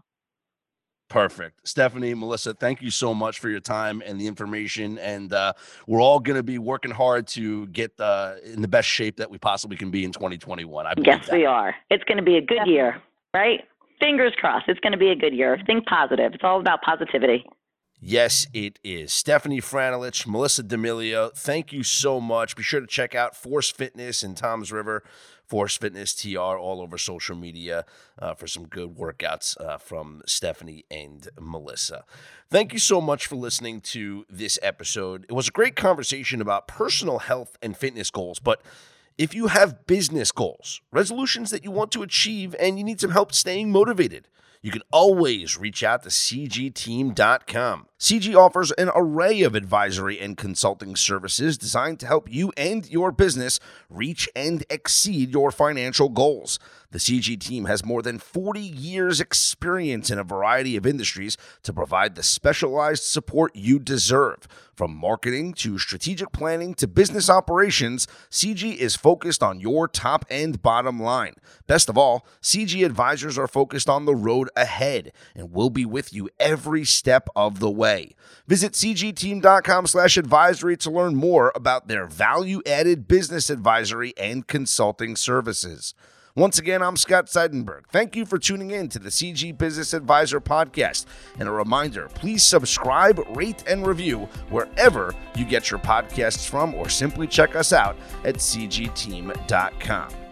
Perfect. 1.14 1.68
Stephanie, 1.68 2.12
Melissa, 2.12 2.54
thank 2.54 2.82
you 2.82 2.90
so 2.90 3.14
much 3.14 3.38
for 3.38 3.48
your 3.48 3.60
time 3.60 4.02
and 4.04 4.20
the 4.20 4.26
information. 4.26 4.98
And 4.98 5.32
uh, 5.32 5.52
we're 5.86 6.00
all 6.00 6.18
going 6.18 6.34
to 6.34 6.42
be 6.42 6.58
working 6.58 6.90
hard 6.90 7.28
to 7.28 7.68
get 7.68 7.92
uh, 8.00 8.34
in 8.42 8.62
the 8.62 8.66
best 8.66 8.88
shape 8.88 9.18
that 9.18 9.30
we 9.30 9.38
possibly 9.38 9.76
can 9.76 9.92
be 9.92 10.04
in 10.04 10.10
2021. 10.10 10.86
I 10.88 10.94
yes, 10.96 11.26
that. 11.26 11.32
we 11.32 11.46
are. 11.46 11.72
It's 11.88 12.02
going 12.02 12.18
to 12.18 12.24
be 12.24 12.36
a 12.36 12.40
good 12.40 12.66
year, 12.66 13.00
right? 13.32 13.60
Fingers 14.00 14.32
crossed. 14.36 14.66
It's 14.66 14.80
going 14.80 14.90
to 14.90 14.98
be 14.98 15.10
a 15.10 15.14
good 15.14 15.32
year. 15.32 15.56
Think 15.64 15.86
positive. 15.86 16.34
It's 16.34 16.42
all 16.42 16.58
about 16.58 16.82
positivity. 16.82 17.44
Yes, 18.00 18.48
it 18.52 18.80
is. 18.82 19.12
Stephanie 19.12 19.60
Franelich, 19.60 20.26
Melissa 20.26 20.64
D'Amelio, 20.64 21.32
thank 21.32 21.72
you 21.72 21.84
so 21.84 22.20
much. 22.20 22.56
Be 22.56 22.64
sure 22.64 22.80
to 22.80 22.88
check 22.88 23.14
out 23.14 23.36
Force 23.36 23.70
Fitness 23.70 24.24
in 24.24 24.34
Toms 24.34 24.72
River, 24.72 25.04
Force 25.46 25.76
Fitness 25.76 26.14
TR, 26.14 26.38
all 26.38 26.80
over 26.80 26.98
social 26.98 27.36
media 27.36 27.84
uh, 28.18 28.34
for 28.34 28.46
some 28.46 28.66
good 28.66 28.96
workouts 28.96 29.60
uh, 29.60 29.78
from 29.78 30.22
Stephanie 30.26 30.84
and 30.90 31.28
Melissa. 31.40 32.04
Thank 32.50 32.72
you 32.72 32.78
so 32.78 33.00
much 33.00 33.26
for 33.26 33.36
listening 33.36 33.80
to 33.82 34.24
this 34.28 34.58
episode. 34.62 35.24
It 35.28 35.32
was 35.32 35.48
a 35.48 35.52
great 35.52 35.76
conversation 35.76 36.40
about 36.40 36.68
personal 36.68 37.20
health 37.20 37.56
and 37.62 37.76
fitness 37.76 38.10
goals, 38.10 38.38
but 38.38 38.62
if 39.16 39.34
you 39.34 39.46
have 39.46 39.86
business 39.86 40.32
goals, 40.32 40.80
resolutions 40.90 41.50
that 41.50 41.62
you 41.62 41.70
want 41.70 41.92
to 41.92 42.02
achieve, 42.02 42.54
and 42.58 42.78
you 42.78 42.84
need 42.84 43.00
some 43.00 43.12
help 43.12 43.32
staying 43.32 43.70
motivated, 43.70 44.28
you 44.60 44.70
can 44.70 44.82
always 44.90 45.58
reach 45.58 45.84
out 45.84 46.02
to 46.02 46.08
cgteam.com. 46.08 47.86
CG 47.98 48.34
offers 48.34 48.72
an 48.72 48.90
array 48.92 49.42
of 49.42 49.54
advisory 49.54 50.18
and 50.18 50.36
consulting 50.36 50.96
services 50.96 51.56
designed 51.56 52.00
to 52.00 52.06
help 52.06 52.30
you 52.30 52.52
and 52.56 52.90
your 52.90 53.12
business 53.12 53.60
reach 53.88 54.28
and 54.34 54.64
exceed 54.68 55.30
your 55.30 55.52
financial 55.52 56.08
goals. 56.08 56.58
The 56.90 56.98
CG 56.98 57.40
team 57.40 57.64
has 57.66 57.84
more 57.84 58.02
than 58.02 58.18
40 58.18 58.60
years' 58.60 59.20
experience 59.20 60.10
in 60.10 60.18
a 60.18 60.24
variety 60.24 60.76
of 60.76 60.86
industries 60.86 61.36
to 61.62 61.72
provide 61.72 62.14
the 62.14 62.22
specialized 62.22 63.04
support 63.04 63.54
you 63.54 63.78
deserve. 63.78 64.46
From 64.74 64.94
marketing 64.94 65.54
to 65.54 65.78
strategic 65.78 66.32
planning 66.32 66.74
to 66.74 66.88
business 66.88 67.30
operations, 67.30 68.08
CG 68.30 68.76
is 68.76 68.96
focused 68.96 69.40
on 69.42 69.60
your 69.60 69.86
top 69.86 70.24
and 70.28 70.60
bottom 70.62 71.00
line. 71.00 71.34
Best 71.68 71.88
of 71.88 71.96
all, 71.96 72.26
CG 72.42 72.84
advisors 72.84 73.38
are 73.38 73.46
focused 73.46 73.88
on 73.88 74.04
the 74.04 74.16
road 74.16 74.50
ahead 74.56 75.12
and 75.34 75.52
will 75.52 75.70
be 75.70 75.84
with 75.84 76.12
you 76.12 76.28
every 76.40 76.84
step 76.84 77.28
of 77.36 77.60
the 77.60 77.70
way. 77.70 77.83
Visit 78.46 78.72
cgteam.com 78.72 79.86
slash 79.86 80.16
advisory 80.16 80.76
to 80.78 80.90
learn 80.90 81.14
more 81.14 81.52
about 81.54 81.88
their 81.88 82.06
value-added 82.06 83.08
business 83.08 83.50
advisory 83.50 84.12
and 84.18 84.46
consulting 84.46 85.16
services. 85.16 85.94
Once 86.36 86.58
again, 86.58 86.82
I'm 86.82 86.96
Scott 86.96 87.26
Seidenberg. 87.26 87.82
Thank 87.92 88.16
you 88.16 88.26
for 88.26 88.38
tuning 88.38 88.72
in 88.72 88.88
to 88.88 88.98
the 88.98 89.08
CG 89.10 89.56
Business 89.56 89.94
Advisor 89.94 90.40
podcast. 90.40 91.06
And 91.38 91.48
a 91.48 91.52
reminder 91.52 92.08
please 92.08 92.42
subscribe, 92.42 93.20
rate, 93.36 93.62
and 93.68 93.86
review 93.86 94.28
wherever 94.50 95.14
you 95.36 95.44
get 95.44 95.70
your 95.70 95.78
podcasts 95.80 96.48
from, 96.48 96.74
or 96.74 96.88
simply 96.88 97.28
check 97.28 97.54
us 97.54 97.72
out 97.72 97.96
at 98.24 98.36
cgteam.com. 98.36 100.23